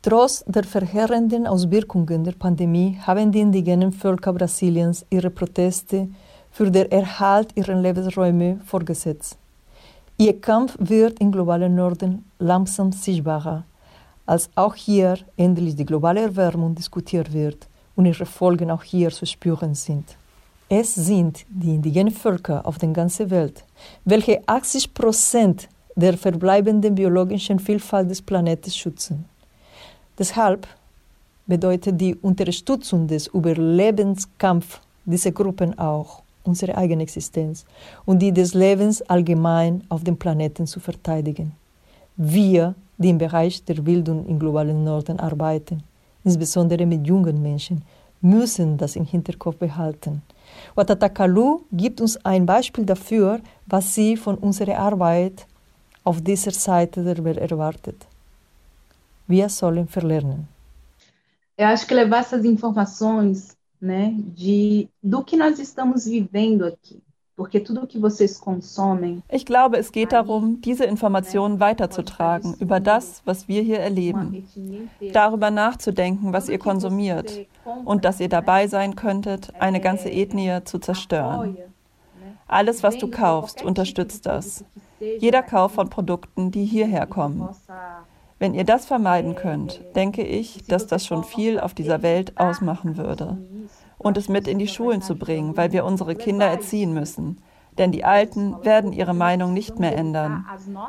Trotz 0.03 0.45
der 0.57 0.65
verheerenden 0.65 1.47
Auswirkungen 1.47 2.21
der 2.25 2.37
Pandemie 2.45 2.99
haben 3.07 3.33
die 3.33 3.41
indigenen 3.41 3.93
Völker 3.93 4.33
Brasiliens 4.35 5.07
ihre 5.09 5.31
Proteste 5.31 6.09
für 6.51 6.71
den 6.71 6.91
Erhalt 6.91 7.49
ihrer 7.59 7.77
Lebensräume 7.87 8.59
fortgesetzt. 8.71 9.39
Ihr 10.19 10.39
Kampf 10.39 10.77
wird 10.79 11.19
im 11.21 11.31
globalen 11.33 11.75
Norden 11.75 12.13
langsam 12.39 12.93
sichtbarer 12.93 13.65
als 14.31 14.49
auch 14.55 14.77
hier 14.77 15.19
endlich 15.37 15.75
die 15.75 15.85
globale 15.85 16.21
Erwärmung 16.21 16.77
diskutiert 16.77 17.33
wird 17.33 17.67
und 17.97 18.07
ihre 18.07 18.27
Folgen 18.27 18.71
auch 18.71 18.85
hier 18.85 19.11
zu 19.11 19.27
spüren 19.27 19.75
sind. 19.75 20.05
Es 20.69 20.95
sind 20.95 21.45
die 21.49 21.75
indigenen 21.75 22.15
Völker 22.15 22.65
auf 22.65 22.79
der 22.79 22.91
ganzen 22.91 23.29
Welt, 23.29 23.65
welche 24.05 24.41
80 24.47 24.95
Prozent 24.95 25.69
der 25.97 26.17
verbleibenden 26.17 26.95
biologischen 26.95 27.59
Vielfalt 27.59 28.09
des 28.09 28.23
Planeten 28.23 28.71
schützen. 28.71 29.25
Deshalb 30.17 30.69
bedeutet 31.49 32.01
die 32.01 32.15
Unterstützung 32.15 33.09
des 33.09 33.27
Überlebenskampfs 33.27 34.81
dieser 35.05 35.33
Gruppen 35.33 35.77
auch 35.77 36.23
unsere 36.45 36.77
eigene 36.77 37.03
Existenz 37.03 37.65
und 38.05 38.21
die 38.21 38.33
des 38.33 38.55
Lebens 38.55 39.03
allgemein 39.03 39.83
auf 39.89 40.05
dem 40.05 40.17
Planeten 40.17 40.69
zu 40.69 40.79
verteidigen. 40.79 41.60
Wir 42.23 42.75
die 42.99 43.09
im 43.09 43.17
Bereich 43.17 43.65
der 43.65 43.81
Bildung 43.81 44.27
im 44.27 44.39
globalen 44.39 44.85
Norden 44.85 45.19
arbeiten, 45.19 45.83
insbesondere 46.23 46.85
mit 46.85 47.07
jungen 47.07 47.41
Menschen, 47.41 47.83
müssen 48.21 48.77
das 48.77 48.95
im 48.95 49.07
Hinterkopf 49.07 49.57
behalten. 49.57 50.21
Watatakalu 50.75 51.63
gibt 51.73 52.03
uns 52.03 52.23
ein 52.23 52.45
Beispiel 52.45 52.85
dafür, 52.85 53.41
was 53.65 53.95
sie 53.95 54.19
von 54.19 54.37
unserer 54.37 54.77
Arbeit 54.77 55.47
auf 56.05 56.21
dieser 56.21 56.51
Seite 56.51 57.03
der 57.03 57.25
Welt 57.25 57.39
erwartet. 57.39 58.07
Wir 59.27 59.49
sollen 59.49 59.89
verlernen. 59.89 60.47
Eu 61.57 61.67
acho 61.69 61.87
que 61.87 61.95
levar 61.95 62.21
essas 62.21 62.45
informações 62.45 63.57
né, 63.81 64.15
de, 64.37 64.89
do 65.03 65.25
que 65.25 65.37
nós 65.37 65.59
estamos 65.59 66.05
vivendo 66.05 66.67
aqui, 66.67 67.03
ich 69.29 69.47
glaube, 69.47 69.77
es 69.79 69.93
geht 69.93 70.13
darum, 70.13 70.61
diese 70.61 70.85
Informationen 70.85 71.61
weiterzutragen 71.61 72.55
über 72.59 72.81
das, 72.81 73.23
was 73.25 73.49
wir 73.49 73.63
hier 73.63 73.79
erleben. 73.81 74.47
Darüber 75.13 75.51
nachzudenken, 75.51 76.33
was 76.33 76.49
ihr 76.49 76.59
konsumiert 76.59 77.47
und 77.85 78.05
dass 78.05 78.21
ihr 78.21 78.29
dabei 78.29 78.67
sein 78.67 78.97
könntet, 78.97 79.53
eine 79.59 79.81
ganze 79.81 80.11
Ethnie 80.11 80.61
zu 80.65 80.79
zerstören. 80.79 81.57
Alles, 82.47 82.83
was 82.83 82.99
du 82.99 83.09
kaufst, 83.09 83.63
unterstützt 83.63 84.27
das. 84.27 84.65
Jeder 84.99 85.43
Kauf 85.43 85.73
von 85.73 85.89
Produkten, 85.89 86.51
die 86.51 86.65
hierher 86.65 87.07
kommen. 87.07 87.49
Wenn 88.39 88.55
ihr 88.55 88.65
das 88.65 88.87
vermeiden 88.87 89.35
könnt, 89.35 89.81
denke 89.95 90.23
ich, 90.23 90.65
dass 90.67 90.87
das 90.87 91.07
schon 91.07 91.25
viel 91.25 91.61
auf 91.61 91.75
dieser 91.75 92.03
Welt 92.03 92.39
ausmachen 92.39 92.97
würde 92.97 93.39
und 94.01 94.17
es 94.17 94.29
mit 94.29 94.49
in 94.49 94.59
die 94.59 94.67
Schulen 94.67 95.03
zu 95.03 95.15
bringen, 95.15 95.57
weil 95.57 95.73
wir 95.73 95.85
unsere 95.85 96.15
Kinder 96.15 96.47
erziehen 96.47 96.95
müssen. 96.95 97.43
Denn 97.77 97.93
die 97.93 98.05
Alten 98.05 98.65
werden 98.65 98.93
ihre 98.93 99.15
Meinung 99.15 99.53
nicht 99.53 99.79
mehr 99.79 99.97
ändern. 99.97 100.47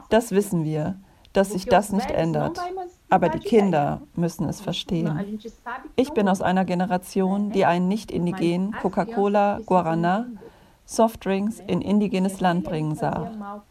Das 0.09 0.31
wissen 0.31 0.63
wir, 0.63 0.95
dass 1.33 1.51
sich 1.51 1.65
das 1.65 1.91
nicht 1.91 2.09
ändert. 2.09 2.59
Aber 3.09 3.27
die 3.29 3.39
Kinder 3.39 4.01
müssen 4.15 4.47
es 4.47 4.61
verstehen. 4.61 5.39
Ich 5.97 6.11
bin 6.11 6.29
aus 6.29 6.41
einer 6.41 6.63
Generation, 6.63 7.51
die 7.51 7.65
einen 7.65 7.89
nicht 7.89 8.11
indigenen 8.11 8.71
Coca-Cola, 8.81 9.59
Guarana, 9.65 10.27
Softdrinks 10.85 11.61
in 11.67 11.81
indigenes 11.81 12.39
Land 12.39 12.63
bringen 12.63 12.95
sah. 12.95 13.61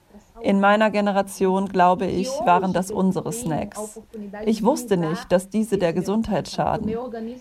In 0.43 0.61
meiner 0.61 0.91
Generation, 0.91 1.69
glaube 1.69 2.07
ich, 2.07 2.29
waren 2.45 2.73
das 2.73 2.91
unsere 2.91 3.33
Snacks. 3.33 4.01
Ich 4.47 4.63
wusste 4.63 4.97
nicht, 4.97 5.31
dass 5.31 5.49
diese 5.49 5.79
der 5.79 5.93
Gesundheit 5.93 6.49
schaden. 6.49 6.95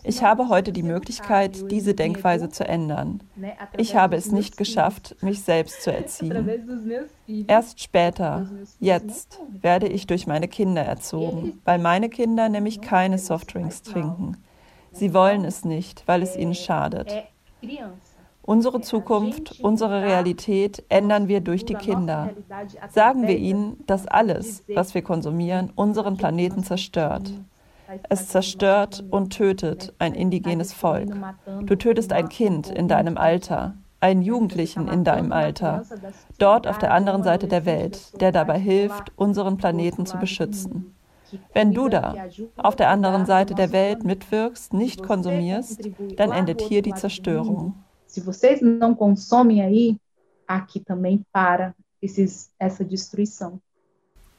Ich 0.04 0.24
habe 0.24 0.50
heute 0.50 0.72
die 0.72 0.84
Möglichkeit, 0.84 1.72
diese 1.72 1.94
Denkweise 1.94 2.50
zu 2.50 2.68
ändern. 2.68 3.22
Ich 3.78 3.96
habe 3.96 4.16
es 4.16 4.32
nicht 4.32 4.58
geschafft, 4.58 5.16
mich 5.22 5.42
selbst 5.42 5.82
zu 5.82 5.94
erziehen. 5.94 6.50
Erst 7.48 7.82
später, 7.82 8.50
jetzt, 8.80 9.40
werde 9.62 9.88
ich 9.88 10.08
durch 10.08 10.28
meine 10.28 10.48
Kinder 10.48 10.82
erzogen, 10.82 11.62
weil 11.66 11.80
meine 11.80 12.10
Kinder 12.10 12.50
nämlich 12.50 12.82
keine 12.82 13.18
Softdrinks 13.18 13.82
trinken. 13.82 14.38
Sie 14.92 15.14
wollen 15.14 15.46
es 15.46 15.66
nicht, 15.66 16.04
weil 16.08 16.24
es 16.24 16.36
ihnen 16.36 16.56
schadet. 16.56 17.14
Unsere 18.50 18.82
Zukunft, 18.82 19.60
unsere 19.62 20.02
Realität 20.02 20.84
ändern 20.90 21.28
wir 21.28 21.40
durch 21.40 21.66
die 21.66 21.76
Kinder. 21.76 22.32
Sagen 22.90 23.28
wir 23.28 23.38
ihnen, 23.38 23.78
dass 23.86 24.08
alles, 24.08 24.64
was 24.74 24.96
wir 24.96 25.04
konsumieren, 25.04 25.72
unseren 25.76 26.18
Planeten 26.18 26.64
zerstört. 26.64 27.32
Es 28.10 28.30
zerstört 28.30 29.04
und 29.12 29.38
tötet 29.38 29.94
ein 30.00 30.16
indigenes 30.16 30.74
Volk. 30.74 31.16
Du 31.62 31.76
tötest 31.76 32.12
ein 32.12 32.28
Kind 32.28 32.72
in 32.72 32.88
deinem 32.88 33.20
Alter, 33.20 33.76
einen 34.00 34.24
Jugendlichen 34.24 34.88
in 34.88 35.04
deinem 35.04 35.32
Alter, 35.32 35.84
dort 36.40 36.66
auf 36.66 36.80
der 36.80 36.92
anderen 36.92 37.22
Seite 37.22 37.48
der 37.48 37.66
Welt, 37.66 38.20
der 38.20 38.32
dabei 38.32 38.58
hilft, 38.58 39.12
unseren 39.16 39.58
Planeten 39.58 40.08
zu 40.08 40.18
beschützen. 40.18 40.96
Wenn 41.54 41.72
du 41.72 41.88
da 41.88 42.16
auf 42.58 42.76
der 42.76 42.90
anderen 42.90 43.28
Seite 43.28 43.54
der 43.54 43.72
Welt 43.72 44.04
mitwirkst, 44.04 44.74
nicht 44.74 45.04
konsumierst, 45.04 45.88
dann 46.18 46.32
endet 46.32 46.62
hier 46.62 46.82
die 46.82 46.96
Zerstörung. 46.96 47.76
Se 48.10 48.20
vocês 48.22 48.60
não 48.60 48.96
consomem 48.96 49.62
aí, 49.62 49.96
aqui 50.48 50.80
também 50.80 51.24
para 51.32 51.76
esses, 52.02 52.50
essa 52.60 52.84
destruição. 52.84 53.60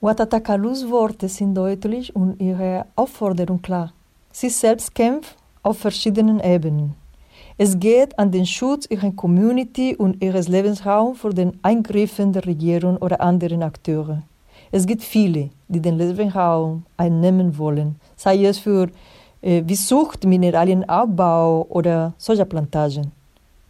Watatakalus 0.03 0.85
Worte 0.91 1.29
sind 1.29 1.55
deutlich 1.55 2.11
und 2.17 2.41
ihre 2.41 2.85
Aufforderung 2.97 3.63
klar. 3.63 3.93
Sie 4.33 4.51
selbst 4.51 4.93
kämpft 4.93 5.37
auf 5.63 5.79
verschiedenen 5.79 6.41
Ebenen. 6.41 6.97
Es 7.59 7.79
geht 7.79 8.19
an 8.19 8.33
den 8.33 8.45
Schutz 8.45 8.87
ihrer 8.91 9.13
Community 9.13 9.95
und 9.95 10.21
ihres 10.21 10.49
Lebensraums 10.49 11.21
vor 11.21 11.31
den 11.33 11.53
Eingriffen 11.63 12.33
der 12.33 12.47
Regierung 12.47 12.97
oder 12.97 13.21
anderen 13.21 13.63
Akteure. 13.63 14.25
Es 14.73 14.85
gibt 14.85 15.05
viele, 15.05 15.51
die 15.69 15.81
den 15.81 15.97
Lebensraum 15.97 16.87
einnehmen 16.97 17.57
wollen, 17.57 18.01
sei 18.17 18.45
es 18.47 18.59
für 18.59 18.89
äh, 19.43 19.63
wie 19.65 19.77
Sucht, 19.77 20.25
Mineralienabbau 20.25 21.67
oder 21.69 22.15
Sojaplantagen. 22.19 23.20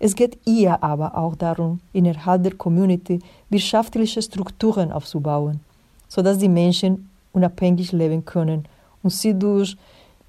Es 0.03 0.15
geht 0.15 0.39
ihr 0.47 0.83
aber 0.83 1.17
auch 1.17 1.37
darum, 1.37 1.79
innerhalb 1.93 2.43
der 2.43 2.55
Community 2.57 3.21
wirtschaftliche 3.51 4.23
Strukturen 4.23 4.91
aufzubauen, 4.91 5.61
sodass 6.09 6.39
die 6.39 6.49
Menschen 6.49 7.11
unabhängig 7.33 7.93
leben 7.93 8.25
können 8.25 8.65
und 9.03 9.11
sie 9.11 9.35
durch 9.35 9.77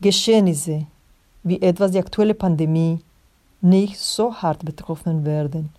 Geschehnisse 0.01 0.85
wie 1.43 1.61
etwas 1.61 1.91
die 1.91 1.99
aktuelle 1.99 2.33
Pandemie 2.33 2.99
nicht 3.61 3.97
so 3.97 4.33
hart 4.33 4.65
betroffen 4.65 5.25
werden. 5.25 5.69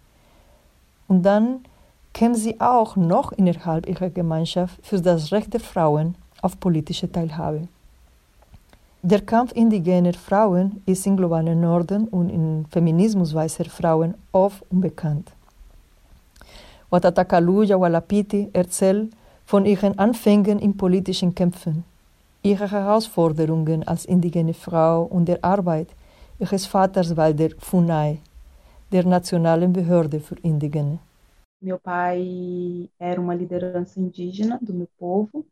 Und 1.07 1.23
dann 1.23 1.61
kämpfen 2.15 2.41
sie 2.41 2.61
auch 2.61 2.97
noch 2.97 3.33
innerhalb 3.33 3.87
ihrer 3.87 4.09
Gemeinschaft 4.09 4.79
für 4.83 5.01
das 5.01 5.33
Recht 5.33 5.53
der 5.53 5.61
Frauen 5.61 6.15
auf 6.41 6.59
politische 6.59 7.13
Teilhabe. 7.13 7.69
Der 9.05 9.21
Kampf 9.21 9.51
indigener 9.57 10.13
Frauen 10.13 10.81
ist 10.87 11.09
im 11.09 11.17
globalen 11.17 11.61
Norden 11.61 12.07
und 12.07 12.31
im 12.31 12.67
Feminismus 12.67 13.35
weißer 13.35 13.65
Frauen 13.65 14.15
oft 14.31 14.63
unbekannt. 14.71 15.33
Watatakalu 16.89 17.65
Yawalapiti 17.65 18.51
erzählt 18.53 19.11
von 19.45 19.67
ihren 19.67 19.99
Anfängen 19.99 20.61
in 20.61 20.77
politischen 20.77 21.35
Kämpfen, 21.35 21.83
ihrer 22.45 22.71
Herausforderungen 22.71 23.83
als 23.89 24.05
indigene 24.05 24.55
Frau 24.55 25.03
und 25.03 25.27
der 25.27 25.43
Arbeit 25.43 25.89
ihres 26.39 26.67
Vaters 26.67 27.13
bei 27.13 27.33
der 27.33 27.51
FUNAI, 27.59 28.21
der 28.93 29.05
Nationalen 29.05 29.73
Behörde 29.73 30.21
für 30.21 30.37
Indigene. 30.45 31.01
Meu 31.61 31.79
pai 31.79 32.89
era 33.01 33.21
uma 33.21 33.35
liderança 33.35 33.99
indígena 33.99 34.61
do 34.63 34.73
meu 34.73 34.89
povo 34.97 35.45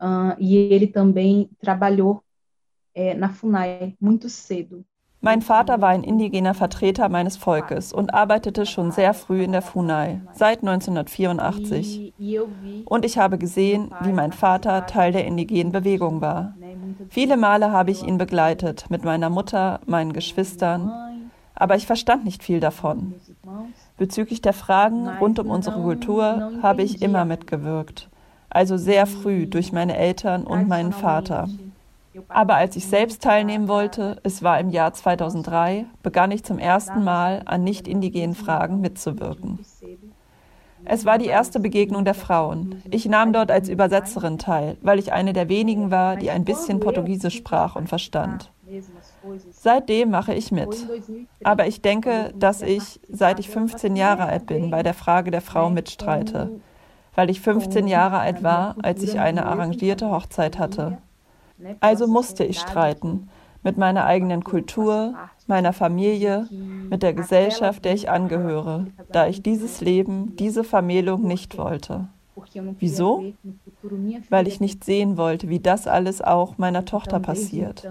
uh, 0.00 0.36
e 0.38 0.56
ele 0.56 0.86
também 0.86 1.48
trabalhou 1.60 2.23
na 2.94 3.28
FUNAI 3.28 3.96
muito 4.00 4.28
cedo. 4.28 4.84
Mein 5.24 5.40
Vater 5.40 5.80
war 5.80 5.88
ein 5.88 6.04
indigener 6.04 6.52
Vertreter 6.52 7.08
meines 7.08 7.38
Volkes 7.38 7.94
und 7.94 8.12
arbeitete 8.12 8.66
schon 8.66 8.90
sehr 8.90 9.14
früh 9.14 9.42
in 9.42 9.52
der 9.52 9.62
FUNAI, 9.62 10.20
seit 10.34 10.58
1984. 10.58 12.12
Und 12.84 13.06
ich 13.06 13.16
habe 13.16 13.38
gesehen, 13.38 13.90
wie 14.02 14.12
mein 14.12 14.32
Vater 14.32 14.84
Teil 14.84 15.12
der 15.12 15.24
indigenen 15.24 15.72
Bewegung 15.72 16.20
war. 16.20 16.54
Viele 17.08 17.38
Male 17.38 17.72
habe 17.72 17.90
ich 17.90 18.06
ihn 18.06 18.18
begleitet, 18.18 18.90
mit 18.90 19.02
meiner 19.02 19.30
Mutter, 19.30 19.80
meinen 19.86 20.12
Geschwistern, 20.12 20.92
aber 21.54 21.76
ich 21.76 21.86
verstand 21.86 22.26
nicht 22.26 22.42
viel 22.42 22.60
davon. 22.60 23.14
Bezüglich 23.96 24.42
der 24.42 24.52
Fragen 24.52 25.08
rund 25.08 25.38
um 25.38 25.48
unsere 25.48 25.80
Kultur 25.80 26.52
habe 26.62 26.82
ich 26.82 27.00
immer 27.00 27.24
mitgewirkt, 27.24 28.10
also 28.50 28.76
sehr 28.76 29.06
früh 29.06 29.46
durch 29.46 29.72
meine 29.72 29.96
Eltern 29.96 30.44
und 30.44 30.68
meinen 30.68 30.92
Vater. 30.92 31.48
Aber 32.28 32.56
als 32.56 32.76
ich 32.76 32.86
selbst 32.86 33.22
teilnehmen 33.22 33.68
wollte, 33.68 34.18
es 34.22 34.42
war 34.42 34.60
im 34.60 34.70
Jahr 34.70 34.92
2003, 34.92 35.86
begann 36.02 36.30
ich 36.30 36.44
zum 36.44 36.58
ersten 36.58 37.02
Mal 37.04 37.42
an 37.46 37.64
nicht 37.64 37.88
indigenen 37.88 38.34
Fragen 38.34 38.80
mitzuwirken. 38.80 39.58
Es 40.86 41.06
war 41.06 41.16
die 41.16 41.26
erste 41.26 41.60
Begegnung 41.60 42.04
der 42.04 42.14
Frauen. 42.14 42.82
Ich 42.90 43.06
nahm 43.06 43.32
dort 43.32 43.50
als 43.50 43.68
Übersetzerin 43.68 44.38
teil, 44.38 44.76
weil 44.82 44.98
ich 44.98 45.12
eine 45.12 45.32
der 45.32 45.48
wenigen 45.48 45.90
war, 45.90 46.16
die 46.16 46.30
ein 46.30 46.44
bisschen 46.44 46.78
Portugiesisch 46.78 47.36
sprach 47.36 47.74
und 47.74 47.88
verstand. 47.88 48.52
Seitdem 49.52 50.10
mache 50.10 50.34
ich 50.34 50.52
mit. 50.52 50.86
Aber 51.42 51.66
ich 51.66 51.80
denke, 51.80 52.34
dass 52.36 52.60
ich, 52.60 53.00
seit 53.08 53.40
ich 53.40 53.48
15 53.48 53.96
Jahre 53.96 54.24
alt 54.24 54.46
bin, 54.46 54.70
bei 54.70 54.82
der 54.82 54.94
Frage 54.94 55.30
der 55.30 55.40
Frau 55.40 55.70
mitstreite, 55.70 56.50
weil 57.14 57.30
ich 57.30 57.40
15 57.40 57.86
Jahre 57.86 58.18
alt 58.18 58.42
war, 58.42 58.76
als 58.82 59.02
ich 59.02 59.18
eine 59.18 59.46
arrangierte 59.46 60.10
Hochzeit 60.10 60.58
hatte. 60.58 60.98
Also 61.80 62.06
musste 62.06 62.44
ich 62.44 62.58
streiten 62.58 63.28
mit 63.62 63.78
meiner 63.78 64.04
eigenen 64.04 64.44
Kultur, 64.44 65.14
meiner 65.46 65.72
Familie, 65.72 66.48
mit 66.50 67.02
der 67.02 67.14
Gesellschaft, 67.14 67.84
der 67.84 67.94
ich 67.94 68.10
angehöre, 68.10 68.86
da 69.10 69.26
ich 69.26 69.42
dieses 69.42 69.80
Leben, 69.80 70.36
diese 70.36 70.64
Vermählung 70.64 71.22
nicht 71.22 71.56
wollte. 71.56 72.08
Wieso? 72.78 73.24
Weil 74.28 74.48
ich 74.48 74.60
nicht 74.60 74.84
sehen 74.84 75.16
wollte, 75.16 75.48
wie 75.48 75.60
das 75.60 75.86
alles 75.86 76.20
auch 76.20 76.58
meiner 76.58 76.84
Tochter 76.84 77.20
passiert. 77.20 77.88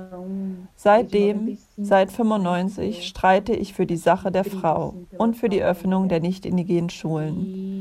Seitdem, 0.76 1.58
seit 1.78 2.12
95, 2.12 3.08
streite 3.08 3.54
ich 3.54 3.74
für 3.74 3.86
die 3.86 3.98
Sache 3.98 4.32
der 4.32 4.44
Frau 4.44 4.96
und 5.18 5.38
für 5.38 5.50
die 5.50 5.64
Öffnung 5.64 6.10
der 6.10 6.20
nicht 6.20 6.46
indigenen 6.46 6.90
Schulen 6.90 7.73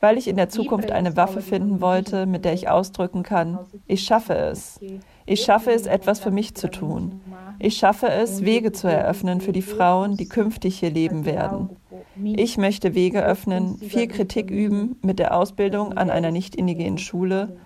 weil 0.00 0.18
ich 0.18 0.28
in 0.28 0.36
der 0.36 0.48
Zukunft 0.48 0.90
eine 0.90 1.16
Waffe 1.16 1.40
finden 1.40 1.80
wollte, 1.80 2.26
mit 2.26 2.44
der 2.44 2.52
ich 2.52 2.68
ausdrücken 2.68 3.22
kann, 3.22 3.58
ich 3.86 4.02
schaffe 4.02 4.34
es. 4.34 4.78
Ich 5.24 5.42
schaffe 5.42 5.72
es, 5.72 5.86
etwas 5.86 6.20
für 6.20 6.30
mich 6.30 6.54
zu 6.54 6.70
tun. 6.70 7.20
Ich 7.58 7.76
schaffe 7.76 8.08
es, 8.08 8.44
Wege 8.44 8.72
zu 8.72 8.88
eröffnen 8.88 9.40
für 9.40 9.52
die 9.52 9.62
Frauen, 9.62 10.16
die 10.16 10.28
künftig 10.28 10.78
hier 10.78 10.90
leben 10.90 11.24
werden. 11.24 11.70
Ich 12.22 12.58
möchte 12.58 12.94
Wege 12.94 13.24
öffnen, 13.24 13.78
viel 13.78 14.06
Kritik 14.06 14.50
üben 14.50 14.96
mit 15.02 15.18
der 15.18 15.36
Ausbildung 15.36 15.94
an 15.94 16.10
einer 16.10 16.30
nicht 16.30 16.54
indigenen 16.54 16.98
Schule, 16.98 17.56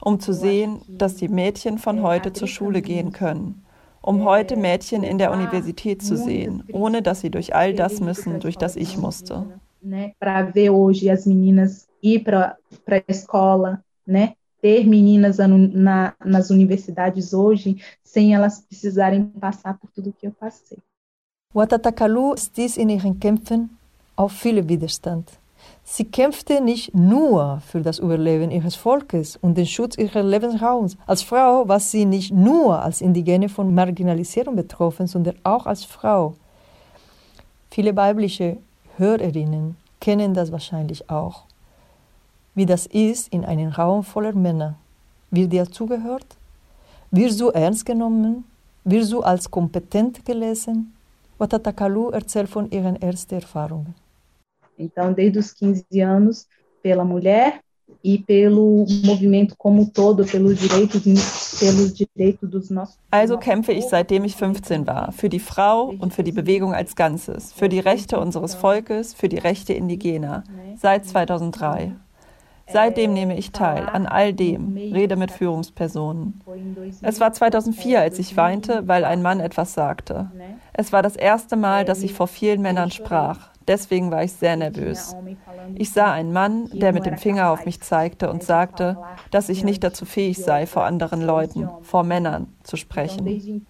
um 0.00 0.20
zu 0.20 0.32
sehen, 0.32 0.80
dass 0.88 1.16
die 1.16 1.28
Mädchen 1.28 1.78
von 1.78 2.02
heute 2.02 2.32
zur 2.32 2.48
Schule 2.48 2.82
gehen 2.82 3.12
können 3.12 3.64
um 4.02 4.24
heute 4.24 4.56
Mädchen 4.56 5.02
in 5.02 5.18
der 5.18 5.30
Universität 5.30 6.02
zu 6.02 6.16
sehen, 6.16 6.64
ohne 6.72 7.02
dass 7.02 7.20
sie 7.20 7.30
durch 7.30 7.54
all 7.54 7.74
das 7.74 8.00
müssen, 8.00 8.40
durch 8.40 8.56
das 8.56 8.76
ich 8.76 8.96
musste. 8.96 9.59
Né, 9.82 10.12
para 10.18 10.42
ver 10.42 10.70
hoje 10.70 11.10
as 11.10 11.26
meninas 11.26 11.88
ir 12.02 12.20
para 12.20 12.56
a 12.88 13.02
escola, 13.08 13.82
né, 14.06 14.34
ter 14.60 14.86
meninas 14.86 15.38
na, 15.38 16.14
nas 16.24 16.50
universidades 16.50 17.32
hoje 17.32 17.82
sem 18.04 18.34
elas 18.34 18.60
precisarem 18.60 19.24
passar 19.24 19.78
por 19.78 19.90
tudo 19.90 20.12
que 20.12 20.26
eu 20.26 20.32
passei. 20.32 20.78
Watatakalu 21.54 22.36
stieß 22.36 22.76
in 22.76 22.90
ihren 22.90 23.18
Kämpfen 23.18 23.70
auf 24.16 24.32
viele 24.32 24.68
Widerstand. 24.68 25.40
Sie 25.82 26.04
kämpfte 26.04 26.60
nicht 26.60 26.94
nur 26.94 27.60
für 27.66 27.80
das 27.80 27.98
Überleben 27.98 28.50
ihres 28.50 28.76
Volkes 28.76 29.36
und 29.36 29.58
den 29.58 29.66
Schutz 29.66 29.98
ihres 29.98 30.24
Lebensraums. 30.24 30.96
Als 31.06 31.22
Frau 31.22 31.66
war 31.66 31.80
sie 31.80 32.04
nicht 32.04 32.32
nur 32.32 32.80
als 32.80 33.00
Indigene 33.00 33.48
von 33.48 33.74
Marginalisierung 33.74 34.54
betroffen, 34.54 35.06
sondern 35.06 35.36
auch 35.42 35.66
als 35.66 35.84
Frau. 35.84 36.34
Viele 37.70 37.94
weibliche 37.96 38.58
Hörerinnen 39.00 39.76
kennen 39.98 40.34
das 40.34 40.52
wahrscheinlich 40.52 41.08
auch. 41.08 41.44
Wie 42.54 42.66
das 42.66 42.84
ist 42.84 43.32
in 43.32 43.46
einem 43.46 43.70
Raum 43.70 44.04
voller 44.04 44.34
Männer. 44.34 44.74
Wird 45.30 45.54
dir 45.54 45.64
zugehört? 45.64 46.26
Wirst 47.10 47.40
du 47.40 47.48
ernst 47.48 47.86
genommen? 47.86 48.44
Wirst 48.84 49.10
du 49.10 49.22
als 49.22 49.50
kompetent 49.50 50.22
gelesen? 50.26 50.92
Watatakalu 51.38 52.10
erzählt 52.10 52.50
von 52.50 52.70
ihren 52.70 53.00
ersten 53.00 53.36
Erfahrungen. 53.36 53.94
Então, 54.76 55.14
desde 55.14 55.38
os 55.38 55.52
15 55.52 56.02
anos, 56.02 56.46
pela 56.82 57.02
mulher, 57.02 57.54
e. 58.02 58.22
Also 63.10 63.38
kämpfe 63.38 63.72
ich 63.72 63.84
seitdem 63.84 64.24
ich 64.24 64.36
15 64.36 64.86
war, 64.86 65.12
für 65.12 65.28
die 65.28 65.40
Frau 65.40 65.92
und 65.98 66.14
für 66.14 66.22
die 66.22 66.32
Bewegung 66.32 66.74
als 66.74 66.96
Ganzes, 66.96 67.52
für 67.52 67.68
die 67.68 67.80
Rechte 67.80 68.18
unseres 68.18 68.54
Volkes, 68.54 69.14
für 69.14 69.28
die 69.28 69.38
Rechte 69.38 69.72
Indigener, 69.72 70.44
seit 70.76 71.06
2003. 71.06 71.92
Seitdem 72.72 73.12
nehme 73.12 73.36
ich 73.36 73.52
teil 73.52 73.88
an 73.88 74.06
all 74.06 74.32
dem, 74.32 74.76
rede 74.76 75.16
mit 75.16 75.30
Führungspersonen. 75.30 76.40
Es 77.02 77.20
war 77.20 77.32
2004, 77.32 78.00
als 78.00 78.18
ich 78.18 78.36
weinte, 78.36 78.86
weil 78.86 79.04
ein 79.04 79.22
Mann 79.22 79.40
etwas 79.40 79.74
sagte. 79.74 80.30
Es 80.72 80.92
war 80.92 81.02
das 81.02 81.16
erste 81.16 81.56
Mal, 81.56 81.84
dass 81.84 82.02
ich 82.02 82.14
vor 82.14 82.28
vielen 82.28 82.62
Männern 82.62 82.90
sprach. 82.90 83.50
Deswegen 83.68 84.10
war 84.10 84.24
ich 84.24 84.32
sehr 84.32 84.56
nervös. 84.56 85.14
Ich 85.76 85.92
sah 85.92 86.10
einen 86.10 86.32
Mann, 86.32 86.68
der 86.72 86.92
mit 86.92 87.06
dem 87.06 87.18
Finger 87.18 87.50
auf 87.50 87.66
mich 87.66 87.80
zeigte 87.80 88.28
und 88.30 88.42
sagte, 88.42 88.96
dass 89.30 89.48
ich 89.48 89.62
nicht 89.62 89.84
dazu 89.84 90.04
fähig 90.04 90.38
sei, 90.38 90.66
vor 90.66 90.84
anderen 90.84 91.22
Leuten, 91.22 91.68
vor 91.82 92.02
Männern 92.02 92.48
zu 92.64 92.76
sprechen. 92.76 93.64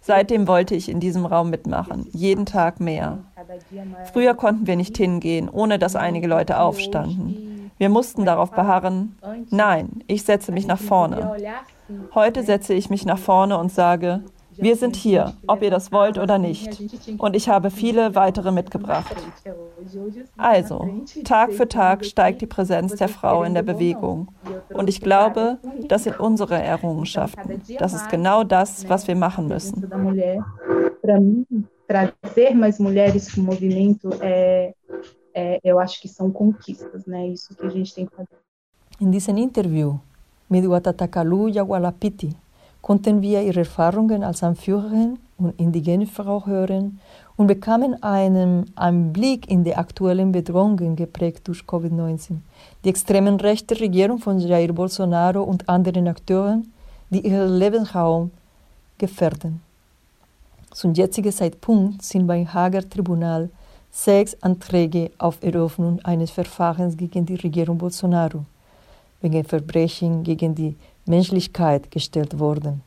Seitdem 0.00 0.48
wollte 0.48 0.74
ich 0.74 0.88
in 0.88 0.98
diesem 0.98 1.26
Raum 1.26 1.50
mitmachen, 1.50 2.08
jeden 2.12 2.46
Tag 2.46 2.80
mehr. 2.80 3.18
Früher 4.12 4.34
konnten 4.34 4.66
wir 4.66 4.76
nicht 4.76 4.96
hingehen, 4.96 5.48
ohne 5.48 5.78
dass 5.78 5.94
einige 5.94 6.26
Leute 6.26 6.58
aufstanden. 6.58 7.53
Wir 7.78 7.88
mussten 7.88 8.24
darauf 8.24 8.50
beharren, 8.50 9.16
nein, 9.50 10.02
ich 10.06 10.22
setze 10.22 10.52
mich 10.52 10.66
nach 10.66 10.78
vorne. 10.78 11.36
Heute 12.14 12.42
setze 12.42 12.74
ich 12.74 12.90
mich 12.90 13.04
nach 13.04 13.18
vorne 13.18 13.58
und 13.58 13.72
sage, 13.72 14.22
wir 14.56 14.76
sind 14.76 14.94
hier, 14.94 15.34
ob 15.48 15.62
ihr 15.62 15.70
das 15.70 15.90
wollt 15.90 16.16
oder 16.18 16.38
nicht. 16.38 16.80
Und 17.18 17.34
ich 17.34 17.48
habe 17.48 17.70
viele 17.70 18.14
weitere 18.14 18.52
mitgebracht. 18.52 19.14
Also, 20.36 21.02
Tag 21.24 21.52
für 21.52 21.66
Tag 21.66 22.04
steigt 22.04 22.40
die 22.40 22.46
Präsenz 22.46 22.94
der 22.94 23.08
Frau 23.08 23.42
in 23.42 23.54
der 23.54 23.62
Bewegung. 23.62 24.28
Und 24.72 24.88
ich 24.88 25.00
glaube, 25.00 25.58
das 25.88 26.04
sind 26.04 26.20
unsere 26.20 26.62
Errungenschaften. 26.62 27.62
Das 27.78 27.94
ist 27.94 28.08
genau 28.08 28.44
das, 28.44 28.88
was 28.88 29.08
wir 29.08 29.16
machen 29.16 29.48
müssen. 29.48 29.90
trazer 31.86 32.54
mais 32.54 32.78
mulheres 32.78 33.30
para 33.30 33.40
o 33.40 33.44
movimento, 33.44 34.10
é, 34.20 34.74
é, 35.34 35.60
eu 35.64 35.78
acho 35.78 36.00
que 36.00 36.08
são 36.08 36.30
conquistas, 36.30 37.04
né? 37.06 37.28
Isso 37.28 37.54
que 37.54 37.66
a 37.66 37.70
gente 37.70 37.94
tem 37.94 38.06
que 38.06 38.14
fazer. 38.14 38.38
In 39.00 39.10
diesem 39.10 39.38
Interview 39.38 39.98
mit 40.48 40.64
Watatakalu 40.64 41.48
Yawalapiti 41.48 42.36
konnten 42.80 43.20
wir 43.20 43.42
ihre 43.42 43.60
Erfahrungen 43.60 44.22
als 44.22 44.42
Anführerin 44.42 45.18
und 45.36 45.58
indigene 45.58 46.06
Frau 46.06 46.46
hören 46.46 47.00
und 47.36 47.48
bekamen 47.48 48.00
einen 48.02 48.70
Einblick 48.76 49.50
in 49.50 49.64
die 49.64 49.74
aktuellen 49.74 50.30
Bedrohungen 50.30 50.94
geprägt 50.94 51.48
durch 51.48 51.62
Covid-19. 51.62 52.36
Die 52.84 52.88
extremen 52.88 53.40
rechte 53.40 53.80
Regierung 53.80 54.18
von 54.18 54.38
Jair 54.38 54.72
Bolsonaro 54.72 55.42
und 55.42 55.68
anderen 55.68 56.06
Akteuren, 56.06 56.72
die 57.10 57.26
ihren 57.26 57.58
Lebensraum 57.58 58.30
gefährden. 58.98 59.60
Zum 60.70 60.92
jetzigen 60.92 61.32
Zeitpunkt 61.32 62.02
sind 62.02 62.26
beim 62.26 62.52
Hager 62.52 62.88
Tribunal 62.88 63.48
sechs 63.94 64.36
Anträge 64.40 65.12
auf 65.18 65.38
Eröffnung 65.40 66.00
eines 66.02 66.32
Verfahrens 66.32 66.96
gegen 66.96 67.24
die 67.24 67.36
Regierung 67.36 67.78
Bolsonaro 67.78 68.44
wegen 69.20 69.44
Verbrechen 69.44 70.24
gegen 70.24 70.54
die 70.54 70.74
Menschlichkeit 71.06 71.90
gestellt 71.90 72.38
worden. 72.38 72.82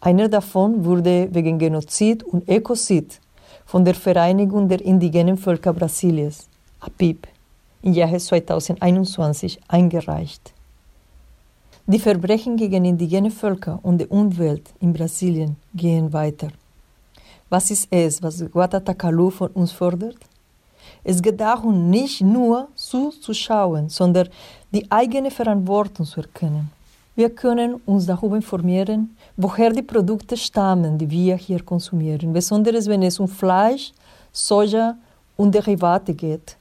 Einer 0.00 0.28
davon 0.28 0.84
wurde 0.84 1.28
wegen 1.32 1.58
Genozid 1.58 2.22
und 2.22 2.46
Ökozid 2.48 3.18
von 3.64 3.84
der 3.84 3.94
Vereinigung 3.94 4.68
der 4.68 4.82
indigenen 4.84 5.38
Völker 5.38 5.72
Brasiliens, 5.72 6.48
APIB, 6.80 7.26
im 7.82 7.94
Jahre 7.94 8.18
2021 8.18 9.58
eingereicht. 9.68 10.52
Die 11.86 11.98
Verbrechen 11.98 12.56
gegen 12.56 12.84
indigene 12.84 13.30
Völker 13.30 13.80
und 13.82 13.98
die 13.98 14.06
Umwelt 14.06 14.68
in 14.80 14.92
Brasilien 14.92 15.56
gehen 15.74 16.12
weiter. 16.12 16.48
Was 17.50 17.68
ist 17.72 17.88
es, 17.90 18.22
was 18.22 18.44
Guatatacalu 18.48 19.30
von 19.30 19.48
uns 19.48 19.72
fordert? 19.72 20.16
Es 21.02 21.20
geht 21.20 21.40
darum, 21.40 21.90
nicht 21.90 22.20
nur 22.20 22.68
zuzuschauen, 22.76 23.88
sondern 23.88 24.28
die 24.70 24.88
eigene 24.88 25.32
Verantwortung 25.32 26.06
zu 26.06 26.20
erkennen. 26.20 26.70
Wir 27.16 27.28
können 27.30 27.74
uns 27.86 28.06
darüber 28.06 28.36
informieren, 28.36 29.16
woher 29.36 29.70
die 29.70 29.82
Produkte 29.82 30.36
stammen, 30.36 30.96
die 30.96 31.10
wir 31.10 31.34
hier 31.34 31.60
konsumieren, 31.64 32.32
besonders 32.32 32.86
wenn 32.86 33.02
es 33.02 33.18
um 33.18 33.26
Fleisch, 33.26 33.92
Soja 34.32 34.96
und 35.36 35.52
Derivate 35.52 36.14
geht. 36.14 36.56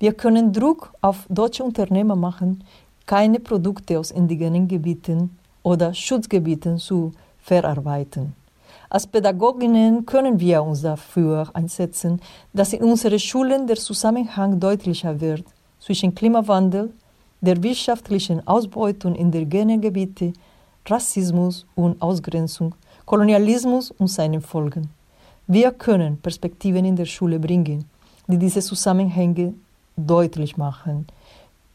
Wir 0.00 0.14
können 0.14 0.52
Druck 0.52 0.92
auf 1.00 1.26
deutsche 1.28 1.62
Unternehmer 1.62 2.16
machen, 2.16 2.64
keine 3.06 3.38
Produkte 3.38 4.00
aus 4.00 4.10
indigenen 4.10 4.66
Gebieten 4.66 5.38
oder 5.62 5.94
Schutzgebieten 5.94 6.78
zu 6.78 7.12
verarbeiten. 7.40 8.34
Als 8.88 9.06
Pädagoginnen 9.06 10.06
können 10.06 10.38
wir 10.38 10.62
uns 10.62 10.82
dafür 10.82 11.50
einsetzen, 11.54 12.20
dass 12.52 12.72
in 12.72 12.82
unseren 12.82 13.18
Schulen 13.18 13.66
der 13.66 13.76
Zusammenhang 13.76 14.60
deutlicher 14.60 15.20
wird 15.20 15.44
zwischen 15.80 16.14
Klimawandel, 16.14 16.92
der 17.40 17.62
wirtschaftlichen 17.62 18.46
Ausbeutung 18.46 19.14
indigener 19.14 19.78
Gebiete, 19.78 20.32
Rassismus 20.86 21.66
und 21.74 22.00
Ausgrenzung, 22.00 22.74
Kolonialismus 23.04 23.90
und 23.90 24.08
seinen 24.08 24.40
Folgen. 24.40 24.90
Wir 25.46 25.72
können 25.72 26.18
Perspektiven 26.18 26.84
in 26.84 26.96
der 26.96 27.04
Schule 27.04 27.38
bringen, 27.38 27.84
die 28.26 28.38
diese 28.38 28.60
Zusammenhänge 28.60 29.54
deutlich 29.96 30.56
machen, 30.56 31.06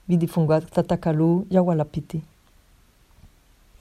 wie 0.07 0.17
die 0.17 0.27
von 0.27 0.47
Tatakalu 0.47 1.45
Yawalapiti. 1.49 2.23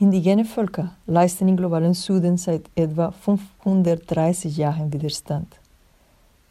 Indigene 0.01 0.45
Völker 0.45 0.93
leisten 1.07 1.49
im 1.49 1.57
globalen 1.57 1.93
Süden 1.93 2.37
seit 2.37 2.71
etwa 2.77 3.11
530 3.11 4.57
Jahren 4.57 4.93
Widerstand. 4.93 5.49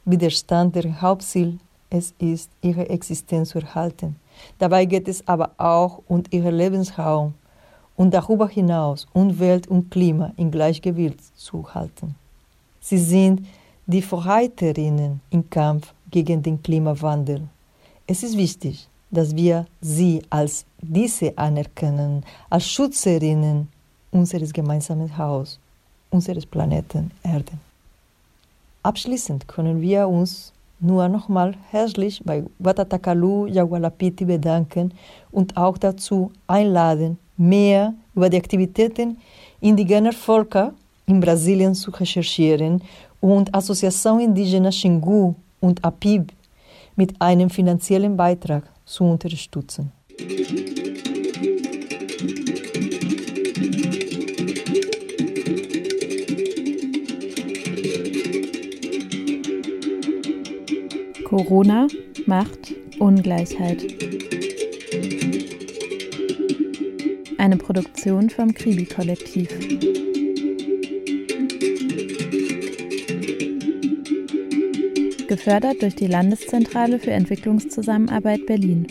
Widerstand, 0.04 0.76
der 0.76 1.02
Hauptziel 1.02 1.58
es 1.90 2.14
ist, 2.20 2.52
ihre 2.62 2.90
Existenz 2.90 3.50
zu 3.50 3.60
erhalten. 3.60 4.18
Dabei 4.60 4.84
geht 4.84 5.08
es 5.08 5.26
aber 5.30 5.52
auch 5.58 6.02
um 6.10 6.24
ihren 6.30 6.56
Lebensraum 6.56 7.36
und 7.96 8.14
darüber 8.14 8.50
hinaus 8.50 9.08
Umwelt 9.14 9.68
und 9.68 9.90
Klima 9.92 10.34
im 10.36 10.52
Gleichgewicht 10.52 11.20
zu 11.38 11.74
halten. 11.74 12.16
Sie 12.82 12.98
sind 12.98 13.48
die 13.86 14.02
Vorreiterinnen 14.02 15.22
im 15.30 15.50
Kampf 15.50 15.94
gegen 16.12 16.44
den 16.44 16.62
Klimawandel. 16.62 17.48
Es 18.06 18.24
ist 18.24 18.36
wichtig, 18.36 18.90
dass 19.12 19.36
wir 19.36 19.66
sie 19.82 20.22
als 20.30 20.66
diese 20.82 21.38
anerkennen, 21.38 22.24
als 22.50 22.68
Schützerinnen 22.68 23.68
unseres 24.12 24.54
gemeinsamen 24.54 25.18
Hauses, 25.18 25.60
unseres 26.10 26.46
Planeten 26.46 27.12
Erde. 27.24 27.54
Abschließend 28.84 29.48
können 29.48 29.82
wir 29.82 30.08
uns 30.08 30.54
nur 30.80 31.08
nochmal 31.08 31.56
herzlich 31.72 32.22
bei 32.24 32.44
Watatakalu 32.60 33.48
Yagualapiti 33.48 34.26
bedanken 34.26 34.94
und 35.32 35.58
auch 35.58 35.78
dazu 35.78 36.32
einladen, 36.46 37.18
mehr 37.36 37.94
über 38.16 38.30
die 38.30 38.38
Aktivitäten 38.38 39.18
indigener 39.60 40.14
Völker 40.14 40.74
in 41.08 41.20
Brasilien 41.20 41.74
zu 41.74 41.92
recherchieren 41.92 42.82
und 43.20 43.54
Associação 43.54 44.20
Indígena 44.20 44.70
Xingu 44.70 45.34
und 45.60 45.84
APIB 45.84 46.32
mit 46.96 47.20
einem 47.20 47.50
finanziellen 47.50 48.16
Beitrag 48.16 48.64
zu 48.88 49.04
unterstützen. 49.04 49.92
Corona 61.26 61.88
macht 62.26 62.74
Ungleichheit. 63.00 63.86
Eine 67.38 67.58
Produktion 67.58 68.30
vom 68.30 68.54
Kribi-Kollektiv. 68.54 70.07
Gefördert 75.28 75.82
durch 75.82 75.96
die 75.96 76.08
Landeszentrale 76.08 77.00
für 77.00 77.12
Entwicklungszusammenarbeit 77.12 78.46
Berlin. 78.46 78.88